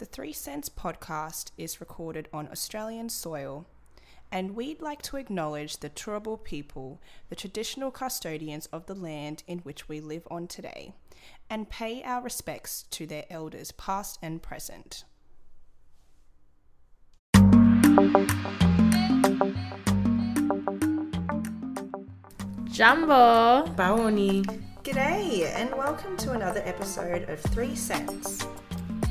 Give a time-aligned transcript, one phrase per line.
[0.00, 3.66] The Three Cents podcast is recorded on Australian soil,
[4.32, 9.58] and we'd like to acknowledge the Turrbal people, the traditional custodians of the land in
[9.58, 10.94] which we live on today,
[11.50, 15.04] and pay our respects to their elders, past and present.
[22.72, 23.66] Jumbo.
[23.76, 24.46] Baoni.
[24.82, 28.46] G'day, and welcome to another episode of Three Cents.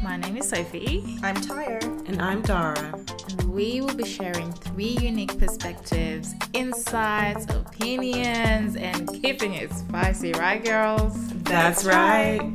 [0.02, 1.82] My name is Sophie, I'm Taya.
[2.08, 2.94] And I'm Dara.
[3.30, 10.64] and we will be sharing three unique perspectives, insights, opinions, and keeping it spicy, right,
[10.64, 11.14] girls?
[11.44, 12.54] That's right.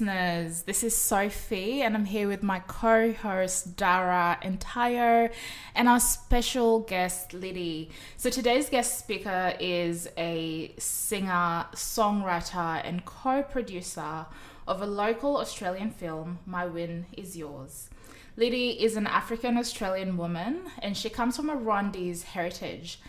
[0.00, 5.30] Listeners, this is Sophie, and I'm here with my co host Dara Taya,
[5.74, 7.90] and our special guest Liddy.
[8.16, 14.24] So, today's guest speaker is a singer, songwriter, and co producer
[14.66, 17.90] of a local Australian film, My Win Is Yours.
[18.38, 23.00] Liddy is an African Australian woman, and she comes from a Rwandese heritage.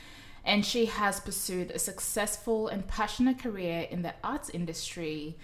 [0.44, 5.38] And she has pursued a successful and passionate career in the arts industry.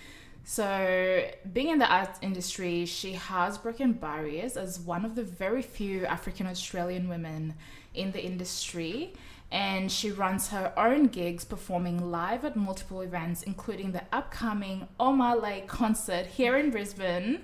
[0.49, 5.61] So, being in the arts industry, she has broken barriers as one of the very
[5.61, 7.55] few African Australian women
[7.93, 9.13] in the industry.
[9.51, 15.67] And she runs her own gigs performing live at multiple events, including the upcoming Omale
[15.67, 17.43] concert here in Brisbane.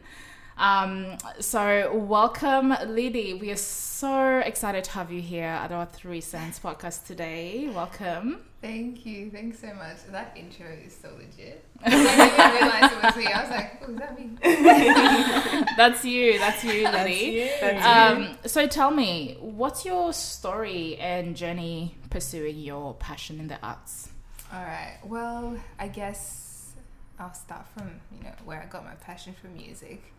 [0.58, 3.34] Um, so, welcome, Liddy.
[3.34, 7.70] We are so excited to have you here at our Three Cents podcast today.
[7.74, 8.40] Welcome.
[8.62, 9.30] Thank you.
[9.32, 9.98] Thanks so much.
[10.12, 11.66] That intro is so legit.
[11.84, 13.26] I didn't realize it was me.
[13.26, 15.66] I was like, oh, is that me?
[15.76, 16.38] That's you.
[16.38, 17.50] That's you, Liddy.
[17.60, 23.58] That's Um, so tell me, what's your story and journey pursuing your passion in the
[23.66, 24.10] arts?
[24.54, 25.00] All right.
[25.04, 26.74] Well, I guess
[27.20, 30.13] I'll start from, you know, where I got my passion for music.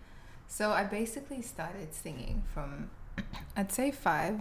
[0.49, 2.91] So I basically started singing from,
[3.57, 4.41] I'd say five,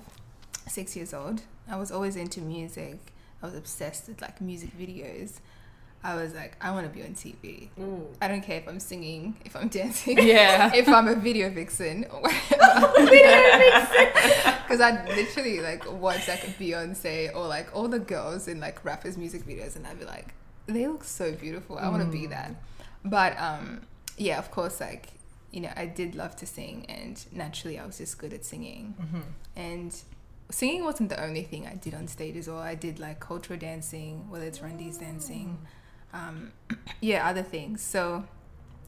[0.68, 1.41] six years old.
[1.69, 2.97] I was always into music.
[3.41, 5.40] I was obsessed with like music videos.
[6.06, 7.69] I was like, I want to be on TV.
[8.22, 10.74] I don't care if I'm singing, if I'm dancing, Yeah.
[10.75, 13.06] if I'm a video vixen or whatever.
[13.06, 14.53] video vixen.
[14.64, 19.18] Because I literally like watch like Beyonce or like all the girls in like rappers'
[19.18, 20.34] music videos, and I'd be like,
[20.66, 21.78] they look so beautiful.
[21.78, 22.56] I want to be that.
[23.06, 23.81] But um,
[24.18, 25.09] yeah, of course, like
[25.53, 28.96] you know, I did love to sing, and naturally, I was just good at singing.
[29.56, 29.96] And
[30.50, 32.58] singing wasn't the only thing I did on stage as well.
[32.58, 35.59] I did like cultural dancing, whether it's Rwandese dancing,
[36.14, 36.52] um,
[37.02, 37.81] yeah, other things.
[37.81, 38.24] So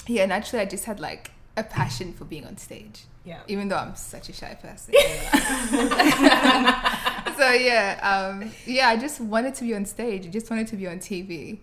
[0.08, 3.40] yeah, naturally, I just had like a passion for being on stage, Yeah.
[3.48, 4.94] even though I'm such a shy person.
[7.38, 10.26] so yeah, um, yeah, I just wanted to be on stage.
[10.26, 11.60] I just wanted to be on TV.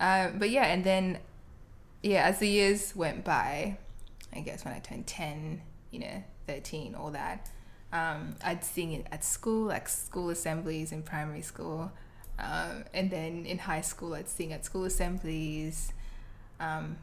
[0.00, 1.18] Um, but yeah, and then
[2.02, 3.78] yeah, as the years went by,
[4.34, 5.60] I guess when I turned 10,
[5.90, 7.50] you know, 13, all that,
[7.92, 11.92] um, I'd sing it at school, like school assemblies in primary school.
[12.38, 15.92] Um, and then in high school, I'd sing at school assemblies.
[16.58, 16.96] Um,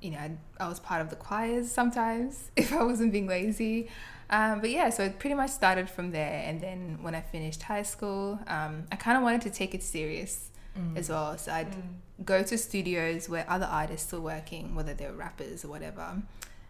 [0.00, 3.88] you know, I'd, I was part of the choirs sometimes if I wasn't being lazy.
[4.28, 6.42] Um, but yeah, so it pretty much started from there.
[6.44, 9.82] And then when I finished high school, um, I kind of wanted to take it
[9.82, 10.96] serious Mm.
[10.96, 11.38] as well.
[11.38, 11.82] So I'd mm.
[12.24, 16.22] go to studios where other artists were working, whether they're rappers or whatever.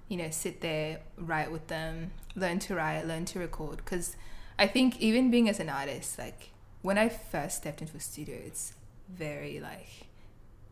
[0.09, 3.79] You know, sit there, write with them, learn to write, learn to record.
[3.79, 4.17] Because
[4.59, 6.51] I think even being as an artist, like
[6.83, 8.75] when I first stepped into a studio, it's
[9.09, 9.89] very like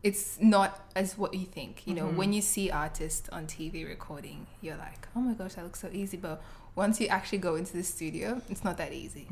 [0.03, 1.83] it's not as what you think.
[1.85, 2.33] You know, when mm-hmm.
[2.33, 6.17] you see artists on TV recording, you're like, oh my gosh, that looks so easy.
[6.17, 6.43] But
[6.75, 9.27] once you actually go into the studio, it's not that easy.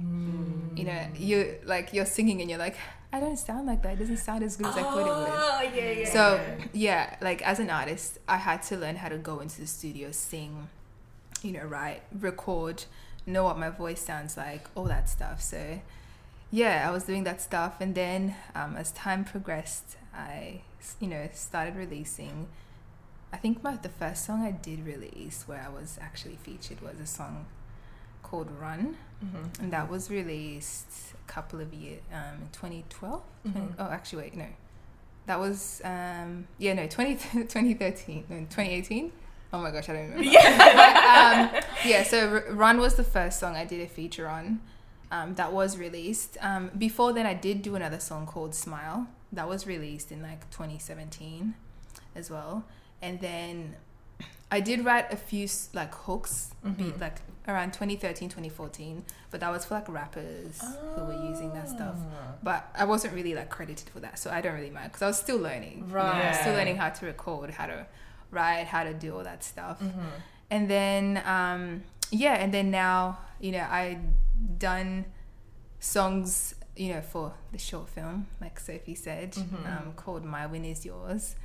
[0.76, 2.78] You know, you like you're singing and you're like,
[3.12, 3.94] I don't sound like that.
[3.94, 5.30] It doesn't sound as good as I thought it would.
[5.32, 6.14] Oh, yeah, yeah.
[6.14, 6.42] So
[6.74, 10.12] yeah, like as an artist, I had to learn how to go into the studio,
[10.12, 10.70] sing,
[11.42, 12.86] you know, write, record,
[13.26, 15.42] know what my voice sounds like, all that stuff.
[15.42, 15.82] So
[16.52, 20.62] yeah, I was doing that stuff, and then um, as time progressed, I
[21.00, 22.48] you know started releasing.
[23.34, 27.00] I think my the first song I did release where I was actually featured was
[27.00, 27.46] a song
[28.24, 29.62] called Run, Mm-hmm.
[29.64, 33.22] and that was released a couple of years, um, 2012.
[33.48, 33.52] Mhm.
[33.54, 34.48] 20 oh, actually, wait, no,
[35.28, 37.16] that was um, yeah, no, 20,
[37.48, 39.12] 2013, no, 2018.
[39.54, 40.24] Oh my gosh, I don't remember.
[40.24, 42.04] Yeah, um, yeah.
[42.04, 44.60] So R- Run was the first song I did a feature on.
[45.12, 46.38] Um, that was released.
[46.42, 49.08] Um, before then, I did do another song called Smile.
[49.34, 51.54] That was released in like 2017
[52.16, 52.64] as well.
[53.02, 53.76] And then
[54.52, 56.74] I did write a few like hooks, Mm-hmm.
[56.84, 57.18] beat like
[57.48, 60.62] around 2013, 2014, but that was for like rappers
[60.96, 61.96] who were using that stuff.
[61.98, 62.34] Ah.
[62.44, 65.08] But I wasn't really like credited for that, so I don't really mind because I
[65.08, 65.86] was still learning.
[65.88, 67.88] you know, I was still learning how to record, how to
[68.30, 69.80] write, how to do all that stuff.
[69.82, 70.00] Mm-hmm.
[70.52, 73.98] And then um, yeah, and then now you know I
[74.60, 75.06] done
[75.80, 79.66] songs you know for the short film, like Sophie said, Mhm.
[79.66, 81.36] um, called "My Win Is Yours."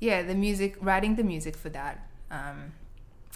[0.00, 2.72] Yeah, the music, writing the music for that um,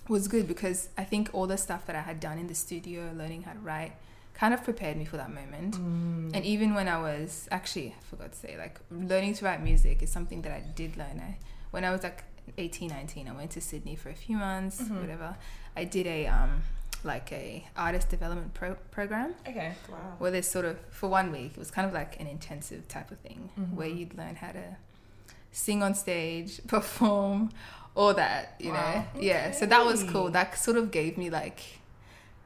[0.08, 3.12] was good because I think all the stuff that I had done in the studio,
[3.16, 3.93] learning how to write,
[4.34, 5.75] kind of prepared me for that moment.
[5.76, 6.34] Mm.
[6.34, 10.02] And even when I was actually, I forgot to say, like learning to write music
[10.02, 11.20] is something that I did learn.
[11.25, 11.37] I,
[11.70, 12.25] when I was like
[12.58, 15.00] 18, 19, I went to Sydney for a few months, Mhm.
[15.00, 15.37] whatever.
[15.76, 16.62] I did a um,
[17.05, 19.72] like a artist development pro- program Okay.
[19.90, 19.96] Wow.
[20.19, 23.10] where there's sort of for one week it was kind of like an intensive type
[23.10, 23.75] of thing Mhm.
[23.75, 24.76] where you'd learn how to
[25.55, 27.51] sing on stage, perform,
[27.95, 29.06] all that, you Wow.
[29.15, 29.21] know.
[29.21, 30.29] Yeah, so that was cool.
[30.31, 31.61] That sort of gave me like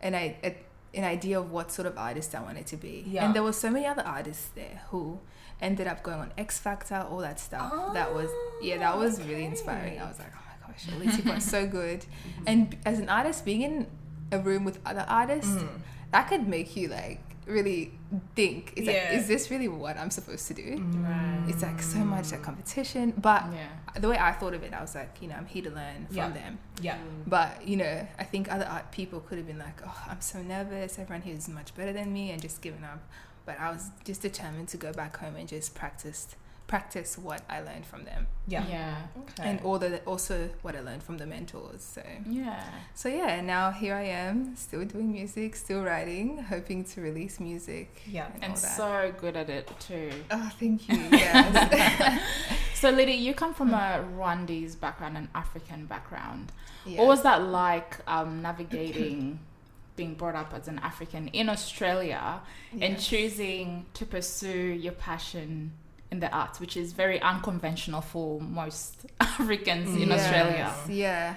[0.03, 0.55] an I a,
[0.95, 3.05] an idea of what sort of artist I wanted to be.
[3.07, 3.25] Yeah.
[3.25, 5.19] And there were so many other artists there who
[5.61, 7.95] ended up going on X Factor, all that stuff.
[7.95, 8.31] that was
[8.63, 9.99] yeah, that was really inspiring.
[10.01, 12.05] I was like, oh my gosh, all these people are so good.
[12.47, 13.87] And as an artist, being in
[14.31, 15.69] a room with other artists, Mm.
[16.13, 17.93] that could make you like really
[18.35, 18.73] think.
[18.77, 18.93] It's Yeah.
[19.11, 20.77] like, is this really what I'm supposed to do?
[20.99, 21.45] Right.
[21.49, 23.13] It's like so much like competition.
[23.17, 23.69] But Yeah.
[24.01, 26.07] the way I thought of it, I was like, you know, I'm here to learn
[26.07, 26.29] from Yeah.
[26.31, 26.59] them.
[26.81, 26.97] Yeah.
[26.97, 27.01] Mm.
[27.27, 30.43] But you know, I think other art people could have been like, oh, I'm so
[30.43, 30.99] nervous.
[30.99, 33.01] Everyone here is much better than me, and just given up.
[33.47, 36.37] But I was just determined to go back home and just practice
[36.69, 38.65] practice what I learned from them, Yeah.
[38.69, 38.97] Yeah.
[39.23, 39.43] Okay.
[39.49, 41.83] and all the also what I learned from the mentors.
[41.83, 42.63] So Yeah.
[42.95, 47.89] so yeah, now here I am, still doing music, still writing, hoping to release music.
[48.07, 48.27] Yeah.
[48.35, 50.11] and, And all so good at it too.
[50.31, 50.97] oh, thank you.
[51.11, 52.23] Yes.
[52.75, 56.53] So, Liddy, you come from a Rwandese background, an African background.
[56.87, 56.97] yes.
[56.99, 59.41] What was that like um, navigating
[59.97, 62.41] being brought up as an African in Australia
[62.81, 65.73] and choosing to pursue your passion
[66.11, 70.75] in the arts, which is very unconventional for most Africans in Yes, Australia?
[70.89, 71.37] Yeah.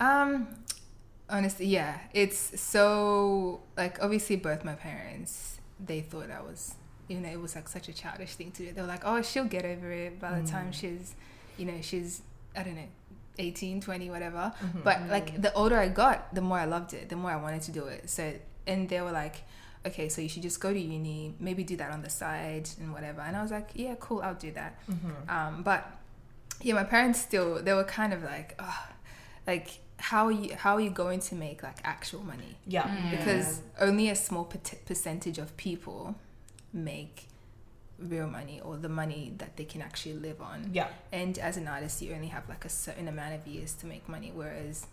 [0.00, 0.48] Um
[1.28, 1.98] honestly, yeah.
[2.12, 6.74] It's so like obviously both my parents they thought I was
[7.08, 8.72] you know, it was like such a childish thing to do.
[8.72, 10.74] They were like, Oh, she'll get over it by the time Mm.
[10.74, 11.14] she's
[11.58, 12.22] you know, she's
[12.56, 12.88] I don't know,
[13.38, 14.52] 18, 20, whatever.
[14.62, 14.84] Mhm.
[14.84, 17.62] But like the older I got, the more I loved it, the more I wanted
[17.62, 18.08] to do it.
[18.10, 18.32] So
[18.66, 19.42] and they were like,
[19.84, 22.92] Okay, so you should just go to uni, maybe do that on the side and
[22.92, 23.20] whatever.
[23.20, 24.78] And I was like, Yeah, cool, I'll do that.
[24.88, 25.28] Mhm.
[25.28, 25.90] Um, but
[26.60, 28.86] yeah, my parents still they were kind of like, oh,
[29.46, 29.68] like
[29.98, 32.56] how are you how are you going to make like actual money?
[32.66, 32.82] Yeah.
[32.88, 33.10] Mm.
[33.10, 36.14] Because only a small per- percentage of people
[36.72, 37.26] make
[37.98, 40.70] real money or the money that they can actually live on.
[40.72, 40.88] Yeah.
[41.12, 44.08] And as an artist, you only have like a certain amount of years to make
[44.08, 44.86] money, whereas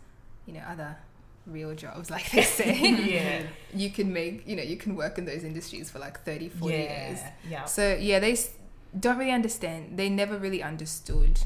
[0.46, 0.98] you know other
[1.52, 3.44] real jobs like they say Yeah.
[3.74, 6.74] you can make you know you can work in those industries for like 30 40
[6.74, 6.80] yeah.
[6.80, 7.20] years
[7.50, 7.66] Yeah.
[7.66, 8.36] so yeah, they
[8.98, 9.98] don't really understand.
[9.98, 11.42] They never really understood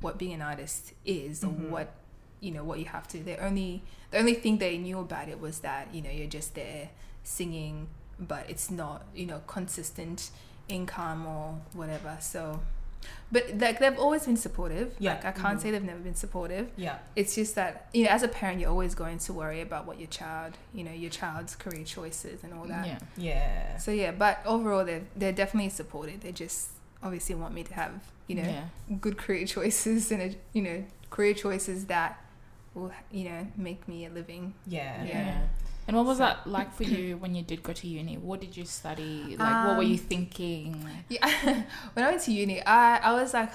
[0.00, 1.70] what being an artist is or mm-hmm.
[1.70, 1.94] what
[2.40, 3.18] you know what you have to.
[3.18, 6.54] They only the only thing they knew about it was that you know you're just
[6.54, 6.90] there
[7.22, 7.88] singing,
[8.18, 10.30] but it's not you know consistent
[10.68, 12.16] income or whatever.
[12.20, 12.60] So,
[13.30, 14.94] but like they've always been supportive.
[14.98, 15.14] Yeah.
[15.14, 15.62] Like I can't Mhm.
[15.62, 16.70] say they've never been supportive.
[16.76, 16.98] Yeah.
[17.16, 19.98] It's just that you know as a parent you're always going to worry about what
[19.98, 22.86] your child you know your child's career choices and all that.
[22.86, 22.98] Yeah.
[23.16, 23.76] Yeah.
[23.78, 26.20] So yeah, but overall they're they're definitely supported.
[26.20, 26.70] They just
[27.02, 27.92] obviously want me to have
[28.26, 28.64] you know yeah.
[29.00, 32.18] good career choices and uh, you know career choices that
[32.74, 34.54] will you know make me a living.
[34.66, 35.04] Yeah.
[35.04, 35.38] Yeah.
[35.88, 38.16] And what was that like for you when you did go to uni?
[38.16, 39.36] What did you study?
[39.38, 40.88] Like, what were you Um, thinking?
[41.08, 41.26] Yeah,
[41.94, 43.52] when I went to uni, I I was like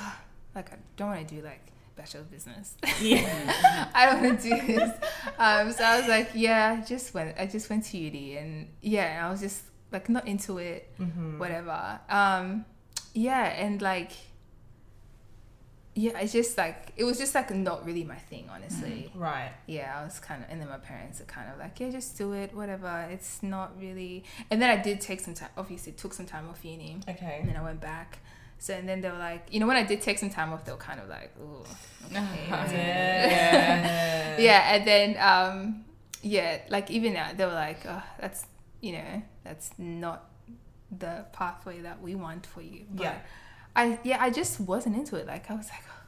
[0.54, 1.62] like I don't want to do like
[1.96, 2.76] bachelor of business.
[3.02, 3.90] Yeah.
[3.96, 4.92] I don't want to do this.
[5.40, 7.38] Um, so I was like, yeah, I just went.
[7.40, 10.92] I just went to uni, and yeah, I was just like not into it.
[11.00, 11.40] Mhm.
[11.40, 12.00] whatever.
[12.10, 12.66] Um,
[13.14, 14.12] yeah, and like,
[15.98, 19.12] yeah, it's just like it was just like not really my thing, honestly.
[19.16, 19.50] Right.
[19.66, 22.16] Yeah, I was kind of, and then my parents are kind of like, yeah, just
[22.20, 23.08] do it, whatever.
[23.10, 24.24] It's not really.
[24.51, 25.50] And then I did take some time.
[25.58, 27.38] Obviously, took some time off uni, Okay.
[27.39, 28.20] and then I went back.
[28.60, 30.66] So and then they were like, you know, when I did take some time off,
[30.66, 31.66] they were kind of like, oh,
[32.06, 32.48] okay.
[32.50, 34.38] Yeah.
[34.48, 35.86] yeah, and then um,
[36.22, 38.46] yeah, like even now they were like, oh, that's
[38.82, 40.30] you know, that's not
[40.92, 42.86] the pathway that we want for you.
[42.94, 43.18] But Yeah.
[43.78, 45.26] I yeah, I just wasn't into it.
[45.28, 46.02] Like I was like, oh,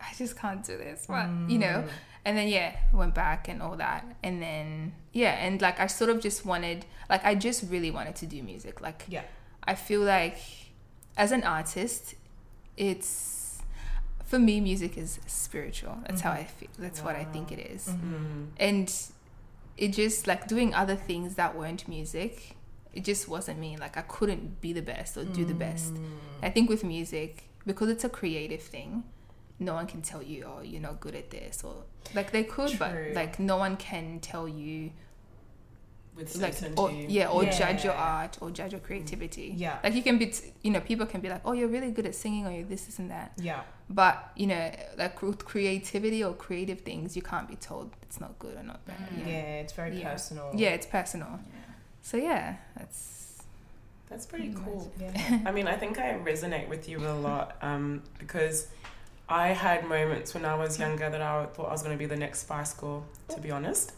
[0.00, 1.04] I just can't do this.
[1.06, 1.88] But you know, Mm.
[2.24, 6.10] and then yeah, went back and all that, and then yeah, and like I sort
[6.10, 8.80] of just wanted, like I just really wanted to do music.
[8.80, 9.22] Like Yeah.
[9.64, 10.38] I feel like
[11.16, 12.14] as an artist,
[12.76, 13.60] it's
[14.24, 15.98] for me, music is spiritual.
[16.06, 16.70] That's how I feel.
[16.78, 17.88] That's what I think it is.
[18.58, 18.92] And
[19.76, 22.56] it just like doing other things that weren't music.
[22.92, 23.76] It just wasn't me.
[23.76, 25.94] Like I couldn't be the best or do the best.
[25.94, 26.04] Mm.
[26.42, 29.04] I think with music, because it's a creative thing,
[29.58, 31.84] no one can tell you, oh, you're not good at this, or
[32.14, 32.78] like they could, True.
[32.78, 34.90] but like no one can tell you
[36.14, 39.78] With like or yeah or judge your art or judge your creativity Yeah.
[39.82, 42.04] like you can be t- you know people can be like oh you're really good
[42.04, 43.62] at singing or you're this this and that Yeah.
[43.88, 48.38] but you know like with creativity or creative things you can't be told it's not
[48.38, 49.60] good or not bad Yeah, you know?
[49.62, 50.10] it's very Yeah.
[50.12, 50.50] personal.
[50.54, 51.40] yeah it's personal
[52.02, 53.42] so yeah that's
[54.10, 54.92] That's pretty Pretty cool.
[55.00, 55.40] Yeah.
[55.46, 58.66] I mean, I think I resonate with you a lot um, because
[59.28, 62.04] I had moments when I was younger that I thought I was going to be
[62.06, 63.92] the next Spice Girl, to be honest.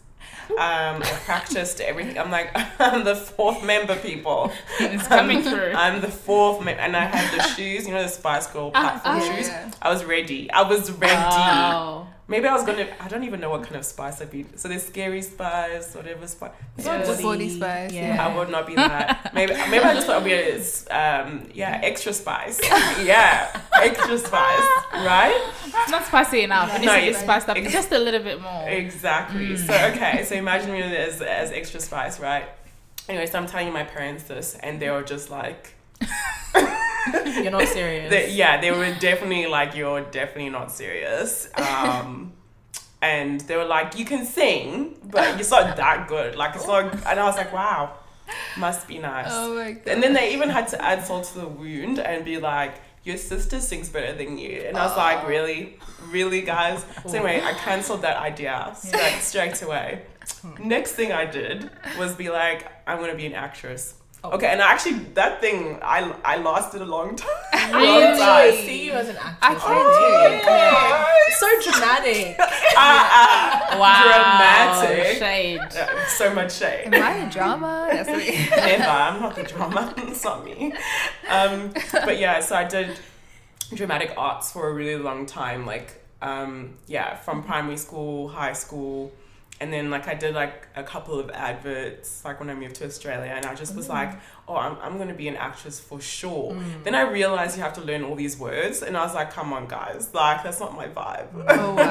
[0.51, 2.17] Um, I practiced everything.
[2.17, 4.51] I'm like, I'm the fourth member, people.
[4.79, 5.73] It's coming through.
[5.75, 6.81] I'm the fourth member.
[6.81, 9.47] And I had the shoes, you know, the Spice Girl platform yeah, shoes.
[9.49, 9.71] yeah.
[9.81, 10.49] I was ready.
[10.49, 11.13] I was ready.
[11.13, 12.04] Wow.
[12.27, 14.47] Maybe I was going to, I don't even know what kind of spice I'd be.
[14.55, 16.51] So there's scary spice, whatever spice.
[16.75, 17.05] It's not Yeah.
[17.05, 18.15] just body spice Yeah.
[18.15, 19.31] yeah, I would not be that.
[19.35, 20.55] Maybe maybe I just thought I'd be a,
[20.89, 22.59] um yeah extra spice.
[23.05, 25.39] Yeah, extra spice, right?
[25.65, 26.69] It's not spicy enough.
[26.69, 28.67] It needs No, to it's- spiced up ex- just a little bit more.
[28.69, 29.55] Exactly.
[29.57, 32.45] So okay, so imagine me as as extra spice, right?
[33.07, 35.75] Anyway, so I'm telling my parents this, and they were just like,
[37.43, 38.09] You're not serious.
[38.09, 41.47] they, yeah, they were definitely like, you're definitely not serious.
[41.55, 42.33] Um,
[43.01, 46.35] and they were like, you can sing, but you're not that good.
[46.35, 46.93] Like it's not.
[47.05, 47.93] And I was like, wow,
[48.57, 49.27] must be nice.
[49.29, 52.25] oh my god And then they even had to add salt to the wound and
[52.25, 54.63] be like, your sister sings better than you.
[54.67, 55.77] And I was like, really?
[56.09, 56.83] Really, guys?
[57.05, 60.01] So anyway, I cancelled that idea straight, straight away.
[60.59, 61.69] Next thing I did
[61.99, 63.93] was be like, I'm going to be an actress.
[64.33, 67.29] Okay, and actually, that thing, I, I lasted a long time.
[67.71, 67.87] Really?
[67.87, 68.51] Long time.
[68.53, 69.63] see you as an actress.
[69.65, 70.49] I can too.
[70.51, 71.05] Yeah.
[71.37, 72.35] So dramatic.
[72.39, 74.83] Ah, ah, Wow.
[74.83, 75.17] Dramatic.
[75.17, 75.59] Shade.
[75.59, 76.93] uh, so much shade.
[76.93, 78.19] am I a drama that's what
[78.67, 78.83] Never.
[78.83, 79.93] I'm not the drama.
[79.97, 80.73] it's not me.
[81.27, 82.99] Um, but yeah, so I did
[83.73, 85.65] dramatic arts for a really long time.
[85.65, 89.11] Like, um, yeah, from primary school, high school,
[89.61, 92.23] and then like I did like a couple of adverts.
[92.25, 94.11] Like when I moved to Australia, and I just was like,
[94.47, 96.55] oh, I'm I'm gonna be an actress for sure.
[96.83, 99.53] Then I realized you have to learn all these words, and I was like, come
[99.53, 101.27] on, guys, like that's not my vibe.
[101.47, 101.83] oh wow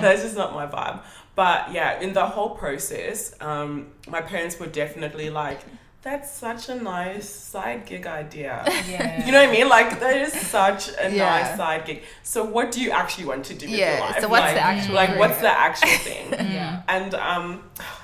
[0.00, 1.02] That's just not my vibe.
[1.34, 5.60] But yeah, in the whole process, um, my parents were definitely like,
[6.06, 8.62] that's such a nice side gig idea.
[8.88, 9.26] Yeah.
[9.26, 9.68] You know what I mean?
[9.68, 11.24] Like, that is such a Yeah.
[11.34, 11.98] nice side gig.
[12.22, 14.20] So, what do you actually want to do with Yeah, your life?
[14.22, 15.20] so what's like, the actual Like, career?
[15.22, 16.26] what's the actual thing?
[16.58, 16.82] Yeah.
[16.96, 17.46] And um,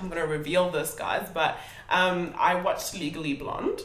[0.01, 1.53] I'm going to reveal this, guys, but
[1.91, 3.81] um, I watched Legally Blonde.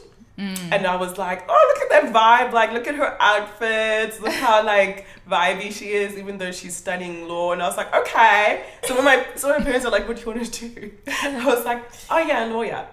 [0.74, 2.52] And I was like, oh, look at that vibe.
[2.52, 4.20] Like, look at her outfits.
[4.20, 7.50] Look how, like, vibey she is, even though she's studying law.
[7.54, 8.62] And I was like, okay.
[8.84, 10.92] So when my, so my parents are like, what do you want to do?
[11.22, 12.86] I was like, oh, yeah, lawyer.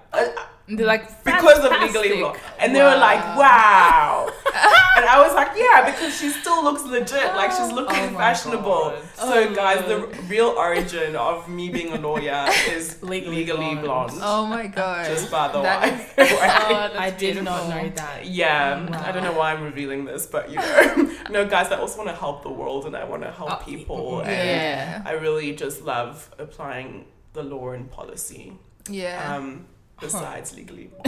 [0.67, 2.01] Uh, They're like because of fantastic.
[2.01, 2.35] legally law.
[2.59, 4.27] And they were like, wow.
[4.97, 7.35] and I was like, yeah, because she still looks legit.
[7.35, 8.63] Like she's looking Oh fashionable.
[8.95, 9.03] God.
[9.15, 13.83] So guys, the real origin of me being a lawyer is Legally legally, Blonde.
[13.83, 14.19] blonde.
[14.23, 16.07] oh my god Just by the That way.
[16.17, 18.25] Oh, I did not know that.
[18.25, 19.03] Yeah, Wow.
[19.05, 22.09] I don't know why I'm revealing this, but you know, no, guys, I also want
[22.09, 25.53] to help the world and I want to help Oh, people, and yeah I really
[25.55, 28.53] just love applying the law and policy.
[28.89, 29.67] yeah Um,
[29.99, 30.89] besides legally.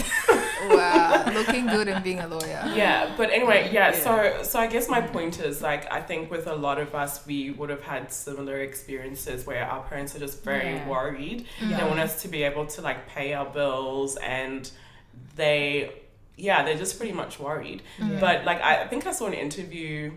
[0.70, 2.64] Wow looking good and being a lawyer.
[2.76, 6.48] Yeah but anyway yeah, so so i guess my point is like i think with
[6.48, 10.44] a lot of us we would have had similar experiences where our parents are just
[10.44, 10.88] very Yeah.
[10.88, 11.46] worried.
[11.62, 11.78] Yeah.
[11.78, 14.70] they want us to be able to like pay our bills and
[15.36, 15.92] they
[16.36, 17.84] yeah they're just pretty much worried.
[18.00, 18.20] Yeah.
[18.20, 20.12] but like I, I think i saw an interview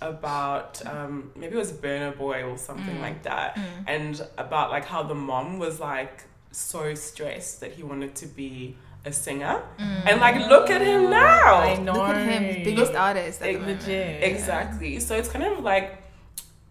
[0.00, 3.00] about um maybe it was Burna Boy or something mm.
[3.00, 3.62] like that mm.
[3.86, 6.24] and about like how the mom was like
[6.56, 11.56] so stressed that he wanted to be a singer and like look at him now
[11.56, 11.92] I know.
[11.92, 13.80] look at him biggest artist at the Ex- moment.
[13.82, 14.22] Legit.
[14.22, 14.98] Exactly.
[15.00, 16.02] So it's kind of like,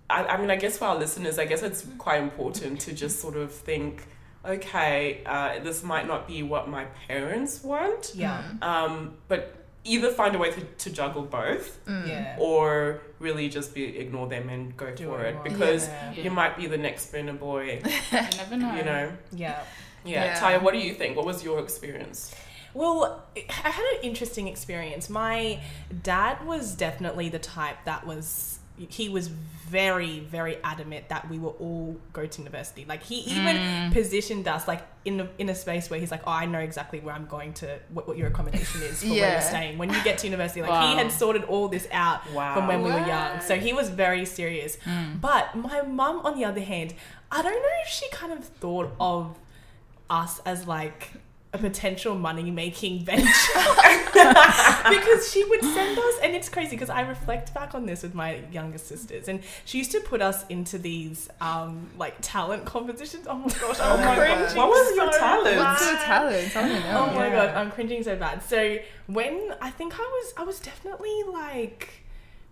[0.10, 3.20] I, I mean, I guess for our listeners, I guess it's quite important to just
[3.20, 4.08] sort of think,
[4.46, 8.42] okay, uh, this might not be what my parents want, Yeah.
[8.64, 12.36] um, but either find a way to, to juggle both Yeah.
[12.40, 16.12] or really just be ignore them and go Do for it it because Yeah.
[16.26, 18.76] you might be the next Burna Boy, You never know.
[18.76, 19.12] you know.
[19.32, 19.64] Yeah.
[20.06, 20.26] Yeah.
[20.26, 20.40] Yeah.
[20.40, 21.16] Taya, what do you think?
[21.16, 22.36] What was your experience?
[22.76, 25.10] Well, I had an interesting experience.
[25.10, 25.60] My
[26.04, 29.30] dad was definitely the type that was he was
[29.70, 32.86] very very adamant that we will all go to university.
[32.88, 33.92] Like he even Mm.
[33.94, 37.00] positioned us like in a, in a space where he's like, oh, I know exactly
[37.00, 40.04] where I'm going to what, what your accommodation is for where you're staying when you
[40.04, 40.62] get to university.
[40.62, 40.88] Like Wow.
[40.92, 42.54] he had sorted all this out Wow.
[42.56, 43.40] from when we were young.
[43.42, 44.78] So he was very serious.
[44.86, 45.22] Mm.
[45.22, 46.94] But my mum, on the other hand,
[47.32, 49.38] I don't know if she kind of thought of
[50.10, 51.12] us as like
[51.54, 53.24] a potential money making venture
[54.90, 58.16] because she would send us and it's crazy because I reflect back on this with
[58.16, 63.28] my younger sisters and she used to put us into these um like talent competitions
[63.30, 64.56] oh my gosh Oh my God.
[64.58, 65.56] What was your so talent?
[65.56, 66.56] your talent?
[66.56, 66.62] I
[67.02, 67.12] want.
[67.12, 67.36] Oh my Yeah.
[67.46, 68.42] god, I'm cringing so bad.
[68.44, 71.90] So when I think I was, I was definitely like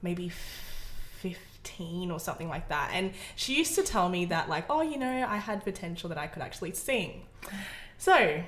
[0.03, 4.81] maybe fifteen or something like that, and she used to tell me that like, oh,
[4.81, 7.24] you know, I had potential that I could actually sing.
[8.01, 8.41] So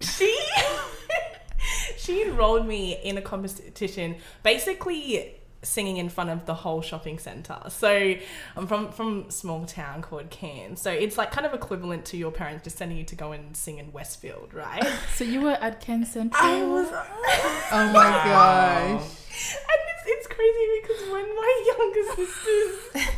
[0.00, 0.38] she
[1.96, 7.58] she enrolled me in a competition, basically singing in front of the whole shopping center.
[7.68, 8.14] So
[8.56, 10.80] I'm from from a small town called Cairns.
[10.80, 13.56] So it's like kind of equivalent to your parents just sending you to go and
[13.56, 14.86] sing in Westfield, right?
[15.16, 16.40] So you were at Cairns Central.
[16.40, 16.86] I was
[17.72, 19.00] Oh my gosh.
[19.02, 23.08] and it's, it's crazy because when my younger sisters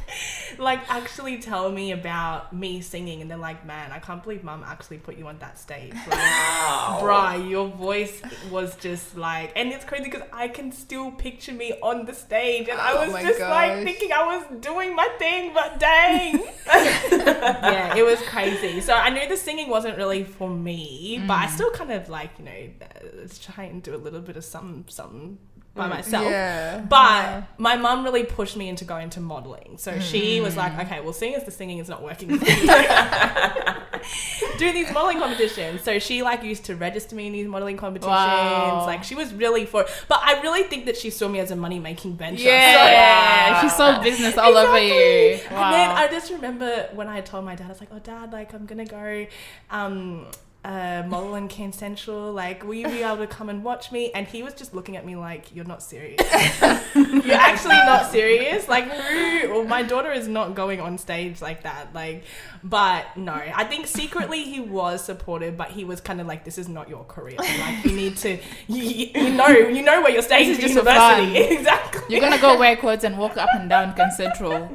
[0.58, 4.62] like actually tell me about me singing and they're like man i can't believe mum
[4.66, 5.92] actually put you on that stage.
[5.94, 6.98] Like Wow.
[7.02, 8.20] bruh your voice
[8.50, 12.68] was just like and it's crazy because i can still picture me on the stage
[12.68, 16.44] and i Oh was my just like thinking i was doing my thing but dang.
[17.10, 18.80] Yeah it was crazy.
[18.80, 22.30] So i knew the singing wasn't really for me but i still kind of like
[22.38, 25.38] you know uh, was trying to do a little bit of some something
[25.74, 26.78] by myself Yeah.
[26.88, 29.76] but my mum really pushed me into going to modeling.
[29.78, 32.66] So she was like, okay, well, seeing as the singing is not working, for you,
[34.58, 35.82] do these modeling competitions.
[35.82, 38.10] So she like used to register me in these modeling competitions.
[38.12, 38.84] Wow.
[38.86, 41.56] Like she was really for, but I really think that she saw me as a
[41.56, 42.44] money making venture.
[42.44, 45.40] Yeah, So- she saw business all over you.
[45.50, 45.64] Wow.
[45.64, 48.32] And then I just remember when I told my dad, I was like, "Oh, dad,
[48.32, 49.26] like I'm gonna go."
[49.70, 50.26] Um,
[50.64, 54.10] uh, model in Cairns Central, like, will you be able to come and watch me?
[54.12, 56.20] And he was just looking at me like, you're not serious.
[56.94, 58.66] you're actually not serious.
[58.66, 59.50] Like, who?
[59.50, 61.94] Well, my daughter is not going on stage like that.
[61.94, 62.24] Like,
[62.62, 66.56] but no, I think secretly he was supportive, but he was kind of like, this
[66.56, 67.36] is not your career.
[67.38, 71.36] Like, you need to, you, you know, you know where you're staying This is university.
[71.54, 71.93] exactly.
[72.08, 74.52] You're gonna go wear clothes and walk up and down Cairns Central.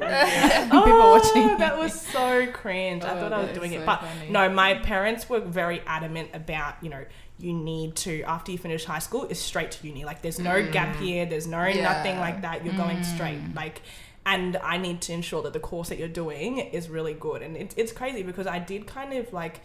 [0.72, 1.58] Oh, People watching.
[1.58, 3.02] That was so cringe.
[3.04, 4.30] I Oh, thought I was doing so it, but funny.
[4.30, 7.04] no, my parents were very adamant about you know
[7.38, 10.04] you need to after you finish high school is straight to uni.
[10.04, 11.82] Like there's no gap year, there's no Yeah.
[11.82, 12.64] nothing like that.
[12.64, 13.56] You're going straight Mm.
[13.56, 13.82] like.
[14.26, 17.40] And I need to ensure that the course that you're doing is really good.
[17.42, 19.60] And it's it's crazy because I did kind of like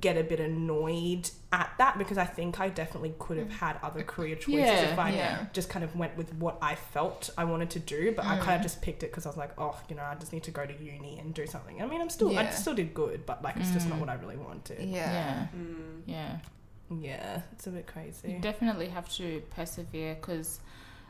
[0.00, 4.02] get a bit annoyed at that because I think I definitely could have had other
[4.02, 5.46] career choices Yeah, if I yeah.
[5.52, 8.56] just kind of went with what I felt I wanted to do, but I kind
[8.56, 10.50] of just picked it because I was like, oh, you know, I just need to
[10.50, 11.80] go to uni and do something.
[11.80, 14.14] I mean, I'm still, I still did good, but like, it's just not what I
[14.14, 14.80] really wanted.
[14.80, 15.12] Yeah.
[15.12, 16.00] Yeah, Mm.
[16.06, 16.38] yeah.
[16.88, 18.32] Yeah, it's a bit crazy.
[18.32, 20.60] You definitely have to persevere because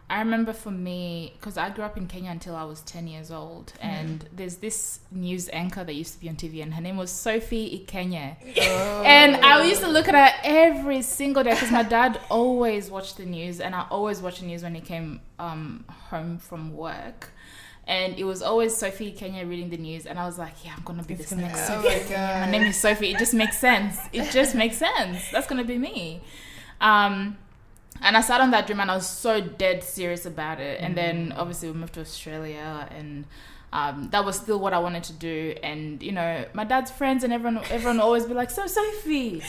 [0.08, 3.32] I remember for me, because I grew up in Kenya until I was 10 years
[3.32, 6.96] old, and there's this news anchor that used to be on TV, and her name
[6.96, 8.36] was Sophie Ikenye.
[8.60, 9.02] Oh.
[9.04, 13.16] And I used to look at her every single day because my dad always watched
[13.16, 17.32] the news, and I always watched the news when he came um, home from work.
[17.88, 20.82] And it was always Sophie Ikenye reading the news, and I was like, "Yeah, I'm
[20.84, 22.46] gonna be It's this gonna next Oh Sophie my Kenya.
[22.46, 23.10] My name is Sophie.
[23.10, 23.98] It just makes sense.
[24.12, 25.30] It just makes sense.
[25.32, 26.20] That's gonna be me."
[26.80, 27.38] Um,
[28.02, 30.80] and I sat on that dream, and I was so dead serious about it.
[30.80, 33.24] And then obviously we moved to Australia, and
[33.72, 35.54] um, that was still what I wanted to do.
[35.62, 39.42] And you know, my dad's friends and everyone, everyone always be like, "So Sophie,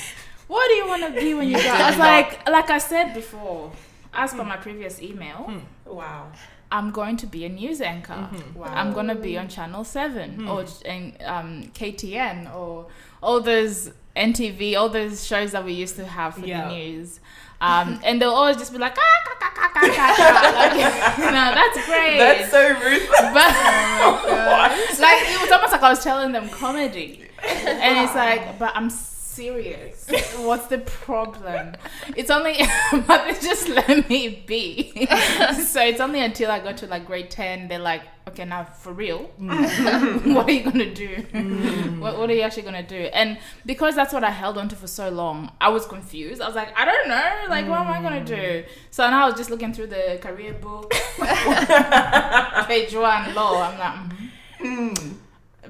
[0.48, 2.78] what do you want to be when you grow up?" I was like, like I
[2.80, 3.72] said before,
[4.14, 6.32] as per my previous email, Wow.
[6.70, 8.30] I'm going to be a news anchor.
[8.54, 8.66] Wow.
[8.66, 12.88] I'm going to be on Channel 7 or um, KTN or
[13.24, 16.68] all those NTV, all those shows that we used to have for Yeah.
[16.68, 17.20] the news.
[17.60, 20.52] Um, and they'll always just be like, ah, ka, ka, ka, ka, ka, ka.
[20.60, 22.18] like, know, that's great.
[22.20, 23.20] That's so ruthless.
[23.34, 28.74] but like it was almost like I was telling them comedy, and it's like, but
[28.76, 28.90] I'm
[29.38, 30.10] serious.
[30.38, 31.76] What's the problem?
[32.15, 32.58] It's only,
[32.91, 35.06] but they just let me be.
[35.65, 38.91] so it's only until I got to like grade ten, they're like, okay, now for
[38.91, 41.10] real, mm, what are you gonna do?
[41.34, 42.00] Mm.
[42.00, 43.02] what, what are you actually gonna do?
[43.13, 46.41] And because that's what I held on to for so long, I was confused.
[46.41, 48.36] I was like, I don't know, like what am I gonna do?
[48.36, 48.65] Mm.
[48.89, 50.91] So now I was just looking through the career book,
[52.67, 53.62] page one, law.
[53.62, 54.19] I'm like,
[54.60, 55.13] mhm.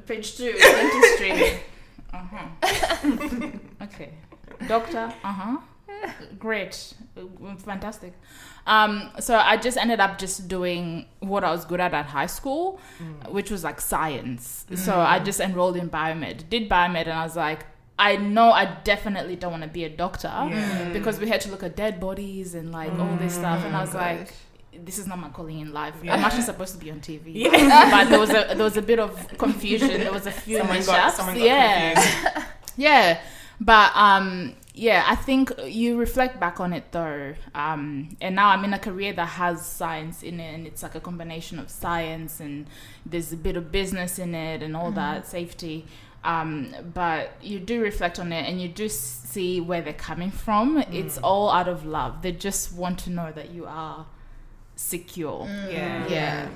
[0.08, 1.60] page two, dentistry.
[2.18, 3.52] Uh huh.
[3.84, 4.10] okay,
[4.68, 5.14] doctor.
[5.24, 5.58] Uh huh.
[6.38, 6.94] Great,
[7.60, 8.14] fantastic.
[8.66, 12.26] Um, so I just ended up just doing what I was good at at high
[12.28, 12.80] school,
[13.30, 14.66] which was like science.
[14.76, 17.66] So I just enrolled in biomed, did biomed, and I was like,
[17.98, 20.32] I know I definitely don't want to be a doctor
[20.94, 23.82] because we had to look at dead bodies and like all this stuff, and I
[23.82, 24.34] was like.
[24.84, 25.96] This is not my calling in life.
[26.04, 29.00] I'm actually supposed to be on TV, but there was a there was a bit
[29.00, 29.90] of confusion.
[29.90, 32.48] There was a few Someone got, someone got yeah, confused.
[32.78, 33.22] yeah,
[33.60, 38.64] but um, yeah, I think you reflect back on it though, um, and now I'm
[38.64, 42.40] in a career that has science in it, and it's like a combination of science
[42.40, 42.68] and
[43.06, 45.86] there's a bit of business in it and all that safety.
[46.24, 50.78] Um, but you do reflect on it, and you do see where they're coming from.
[50.92, 52.22] It's all out of love.
[52.22, 54.06] They just want to know that you are
[54.78, 55.46] secure.
[55.46, 55.74] Mm.
[55.74, 56.08] Yeah.
[56.08, 56.50] Yeah.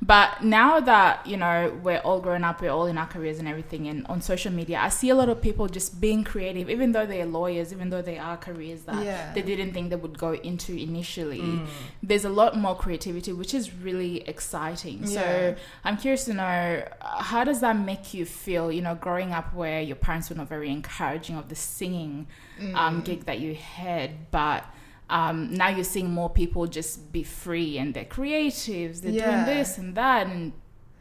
[0.00, 3.46] But now that, you know, we're all grown up, we're all in our careers and
[3.46, 6.90] everything, and on social media, I see a lot of people just being creative, even
[6.90, 9.32] though they're lawyers, even though they are careers that Yeah.
[9.32, 11.40] they didn't think they would go into initially.
[11.40, 11.66] Mm.
[12.02, 15.04] There's a lot more creativity, which is really exciting.
[15.04, 15.08] Yeah.
[15.08, 19.54] So I'm curious to know how does that make you feel, you know, growing up
[19.54, 22.26] where your parents were not very encouraging of the singing
[22.74, 23.04] um, mm.
[23.04, 24.64] gig that you had, but
[25.12, 29.44] um, now you're seeing more people just be free and they're creatives, they're Yeah.
[29.44, 30.52] doing this and that, and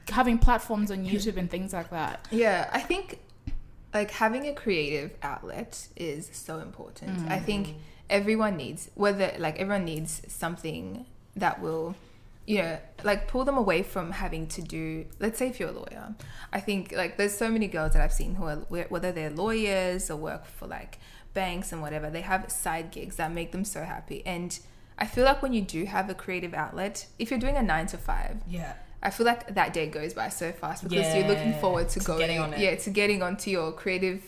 [0.09, 2.27] having platforms on YouTube and things like that.
[2.29, 3.19] Yeah, I think
[3.93, 7.29] like having a creative outlet is so important.
[7.31, 7.75] I think
[8.09, 11.05] everyone needs whether like everyone needs something
[11.37, 11.95] that will
[12.45, 15.71] you know like pull them away from having to do let's say if you're a
[15.71, 16.13] lawyer
[16.51, 18.57] i think like there's so many girls that i've seen who are
[18.89, 20.99] whether they're lawyers or work for like
[21.33, 24.59] banks and whatever they have side gigs that make them so happy and
[24.97, 27.87] i feel like when you do have a creative outlet if you're doing a nine
[27.87, 28.73] to five Yeah.
[29.03, 32.05] I feel like that day goes by so fast because you're looking forward to to
[32.05, 32.59] going, getting on it.
[32.59, 34.21] yeah, to getting onto your creative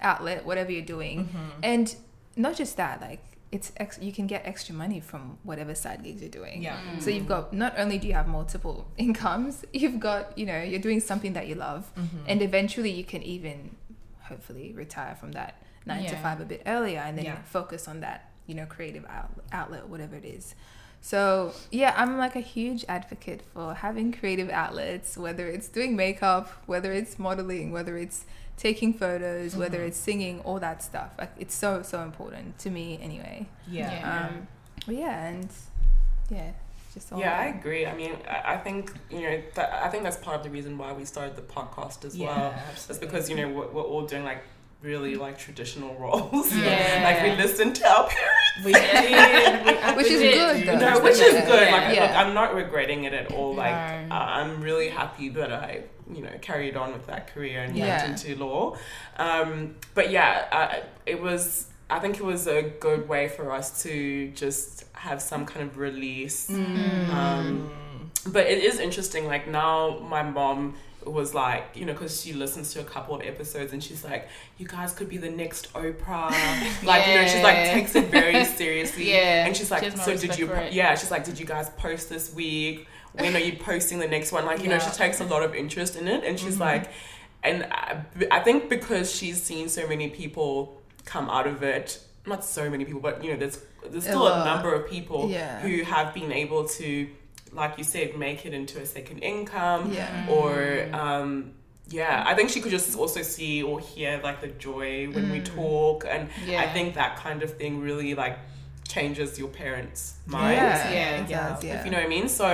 [0.00, 1.60] outlet, whatever you're doing, Mm-hmm.
[1.64, 1.96] and
[2.36, 6.20] not just that, like it's ex- you can get extra money from whatever side gigs
[6.20, 6.62] you're doing.
[6.62, 6.78] Yeah.
[7.00, 10.78] So you've got not only do you have multiple incomes, you've got you know you're
[10.88, 12.24] doing something that you love, Mm-hmm.
[12.28, 13.74] and eventually you can even
[14.28, 17.42] hopefully retire from that nine to five a bit earlier, and then Yeah.
[17.44, 20.54] focus on that you know creative out- outlet, whatever it is.
[21.02, 26.50] So yeah, I'm like a huge advocate for having creative outlets, whether it's doing makeup,
[26.66, 28.24] whether it's modeling, whether it's
[28.56, 29.60] taking photos, Mm-hmm.
[29.60, 31.12] whether it's singing, all that stuff.
[31.18, 33.46] Like it's so so important to me anyway.
[33.66, 33.90] Yeah.
[33.92, 34.26] Yeah.
[34.26, 34.48] Um,
[34.86, 35.48] but yeah, and
[36.30, 36.50] yeah,
[36.92, 37.86] just all Yeah, I agree.
[37.86, 40.76] I mean, I, I think you know, that, I think that's part of the reason
[40.76, 42.50] why we started the podcast as Yeah, well.
[42.50, 43.06] That's absolutely.
[43.06, 44.42] because you know we're, we're all doing like
[44.82, 46.54] really like traditional roles.
[46.56, 47.00] Yeah.
[47.04, 48.64] like we listen to our parents.
[48.64, 49.66] We did.
[49.66, 50.78] We Which is good, though.
[50.78, 51.46] No, which is Yeah.
[51.46, 51.70] good.
[51.70, 52.02] Like, Yeah.
[52.02, 53.54] look, I'm not regretting it at all.
[53.54, 54.14] Like, No.
[54.14, 58.06] uh, I'm really happy that I, you know, carried on with that career and Yeah.
[58.06, 58.76] went into law.
[59.18, 60.74] Um, but yeah, uh,
[61.06, 61.66] it was.
[61.92, 65.76] I think it was a good way for us to just have some kind of
[65.76, 66.48] release.
[66.48, 67.70] Um,
[68.28, 69.26] but it is interesting.
[69.26, 73.22] Like now, my mom was like, you know, because she listens to a couple of
[73.22, 76.30] episodes and she's like, you guys could be the next Oprah.
[76.84, 79.10] like, you know, she's like takes it very seriously.
[79.10, 79.46] Yeah.
[79.46, 82.08] And she's like, more so did you, po- yeah, she's like, did you guys post
[82.08, 82.86] this week?
[83.12, 84.44] When are you posting the next one?
[84.46, 86.22] Like, you know, she takes a lot of interest in it.
[86.24, 86.60] And she's Mm-hmm.
[86.62, 86.90] like,
[87.42, 92.44] and I, I think because she's seen so many people come out of it, not
[92.44, 93.58] so many people, but you know, there's
[93.88, 94.44] there's still a lot.
[94.44, 95.58] number of people Yeah.
[95.60, 97.08] who have been able to,
[97.52, 100.26] like you said, make it into a second income Yeah.
[100.28, 101.52] or um
[101.88, 105.40] yeah i think she could just also see or hear like the joy when we
[105.40, 106.28] talk and
[106.64, 108.38] i think that kind of thing really like
[108.86, 110.56] changes your parents minds.
[110.56, 111.20] Yeah, Yeah.
[111.22, 111.48] it Yeah.
[111.48, 111.78] does, yeah.
[111.78, 112.46] if you know what i mean so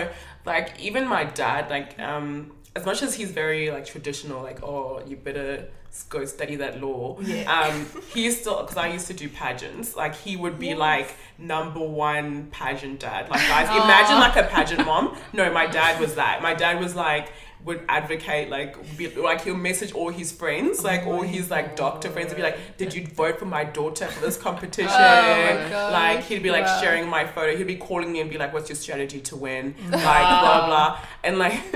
[0.47, 5.03] like even my dad like um as much as he's very like traditional like oh
[5.07, 5.51] you better
[5.86, 7.19] s- go study that law.
[7.47, 9.97] Um he still because i used to do pageants.
[9.97, 13.29] Like he would be like number one pageant dad.
[13.29, 15.17] Like guys imagine like a pageant mom.
[15.33, 16.43] No my dad was that.
[16.43, 17.33] My dad was like
[17.67, 22.09] would advocate like be, like he'll message all his friends like all his like doctor
[22.09, 24.89] friends and be like did you vote for my daughter for this competition?
[24.91, 26.81] Oh like he'd be like Wow.
[26.81, 27.57] sharing my photo.
[27.57, 29.75] He'd be calling me and be like what's your strategy to win?
[29.91, 31.01] Like blah blah.
[31.25, 31.53] And like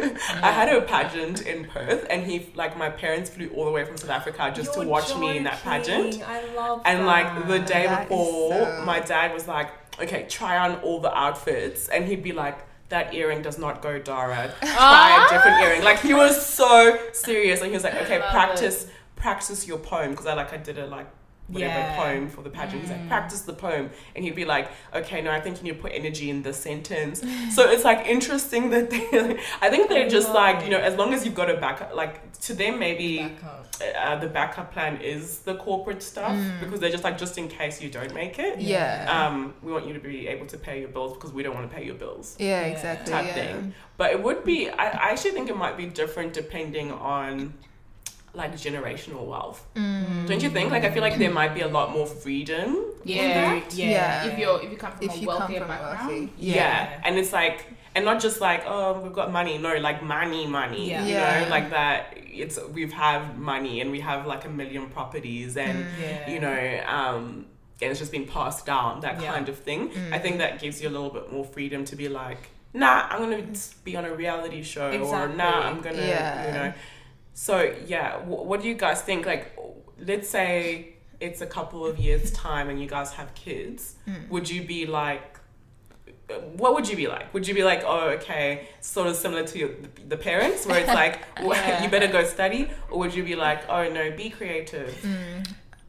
[0.49, 3.85] I had a pageant in Perth and he like my parents flew all the way
[3.85, 6.23] from South Africa just to You're watch me in that pageant.
[6.27, 9.69] I love and like the day That before, so- my dad was like,
[10.01, 12.59] "Okay, try on all the outfits," and he'd be like,
[12.91, 14.53] "That earring does not go, Dara.
[14.61, 18.87] Try a different earring." Like he was so serious, and he was like, "Okay, practice,
[19.17, 21.07] practice your poem," because I like I did it like
[21.51, 21.97] whatever Yeah.
[21.97, 22.83] poem for the pageant.
[22.83, 25.77] He's like, practice the poem, and he'd be like, okay, no, I think you need
[25.77, 27.21] to put energy in this sentence.
[27.55, 31.13] so it's like interesting that they, I think they're just like, you know, as long
[31.15, 33.67] as you've got a backup, like to them maybe Backup.
[33.99, 37.83] uh, the backup plan is the corporate stuff because they're just like just in case
[37.83, 38.61] you don't make it.
[38.61, 39.07] Yeah.
[39.27, 41.69] Um, we want you to be able to pay your bills because we don't want
[41.71, 42.67] to pay your bills yeah, Yeah.
[42.73, 43.13] exactly.
[43.13, 43.35] type yeah.
[43.35, 43.75] thing.
[43.99, 47.53] But it would be, I, I actually think it might be different depending on
[48.35, 49.67] like generational wealth.
[49.75, 50.27] Mm.
[50.29, 50.71] Don't you think?
[50.71, 52.85] Like, I feel like there might be a lot more freedom.
[53.05, 53.61] Yeah.
[53.71, 53.91] Yeah.
[53.91, 54.25] Yeah.
[54.27, 56.09] If you're if you come from If a you wealthier from background.
[56.09, 56.55] wealthy, Yeah.
[56.55, 59.59] yeah, And it's like, and not just like, oh, we've got money.
[59.59, 60.91] No, like money, money.
[60.91, 61.05] Yeah.
[61.05, 61.45] You Yeah.
[61.45, 62.17] know, like that.
[62.33, 66.31] It's, we've have money and we have like a million properties and, Yeah.
[66.31, 67.47] you know, um,
[67.83, 69.33] and it's just been passed down, that Yeah.
[69.33, 69.91] kind of thing.
[70.13, 73.19] I think that gives you a little bit more freedom to be like, nah, I'm
[73.19, 73.43] gonna
[73.83, 76.47] be on a reality show, or nah, I'm gonna, Yeah.
[76.47, 76.73] you know.
[77.35, 79.27] So yeah, w- what do you guys think?
[79.27, 79.57] Like,
[79.99, 83.95] let's say it's a couple of years time and you guys have kids.
[84.07, 84.15] Hmm.
[84.31, 85.39] Would you be like?
[86.57, 87.35] What would you be like?
[87.35, 89.71] Would you be like, oh, okay, sort of similar to your,
[90.09, 91.83] the parents, where it's like, well, Yeah.
[91.83, 94.95] you better go study, or would you be like, oh no, be creative?
[95.03, 95.43] Hmm.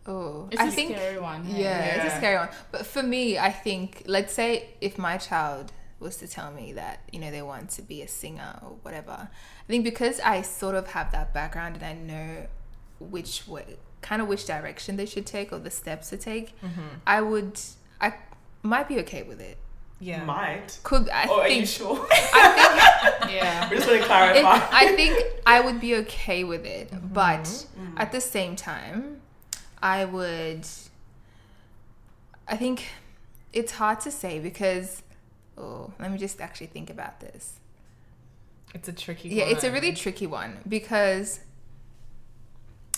[0.07, 1.45] Oh, It's I a think scary one.
[1.45, 2.15] yeah, it's Yeah.
[2.15, 2.49] a scary one.
[2.71, 5.71] But for me, I think let's say if my child
[6.01, 9.29] was to tell me that you know they want to be a singer or whatever,
[9.29, 12.47] I think because I sort of have that background and I know
[12.99, 16.53] which way, kind of which direction they should take or the steps to take,
[17.07, 17.59] I would,
[17.99, 18.13] I
[18.63, 19.57] might be okay with it.
[19.99, 20.23] Yeah.
[20.25, 20.79] Might.
[20.83, 21.67] Could I Or are you think?
[21.67, 22.07] sure?
[22.11, 23.69] I think Yeah.
[23.69, 24.67] We just want to it, clarify.
[24.71, 27.07] I think I would be okay with it, Mm-hmm.
[27.13, 27.65] but
[27.97, 29.21] at the same time,
[29.81, 30.65] I would.
[32.47, 32.85] I think
[33.53, 35.03] it's hard to say because.
[35.57, 37.59] Oh, let me just actually think about this.
[38.73, 41.41] It's a tricky Yeah, it's a really tricky one because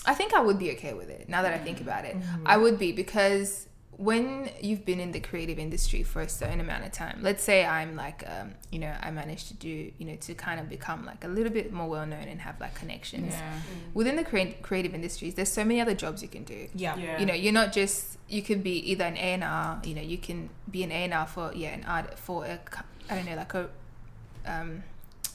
[0.06, 1.88] I think I would be okay with it now that I think mm-hmm.
[1.88, 2.16] about it.
[2.18, 2.46] Mm-hmm.
[2.46, 6.84] I would be because when you've been in the creative industry for a certain amount
[6.84, 10.16] of time, let's say I'm like, um, you know, I managed to do, you know,
[10.16, 13.34] to kind of become like a little bit more well known and have like connections.
[13.34, 13.60] Yeah.
[13.94, 16.68] Within the crea- creative industries, there's so many other jobs you can do.
[16.74, 16.96] Yeah.
[16.96, 17.18] Yeah.
[17.20, 19.80] You know, you're not just you can be either an A and R.
[19.84, 22.58] You know, you can be an A and R for yeah an art for a
[22.58, 23.68] co- I don't know like a
[24.46, 24.82] um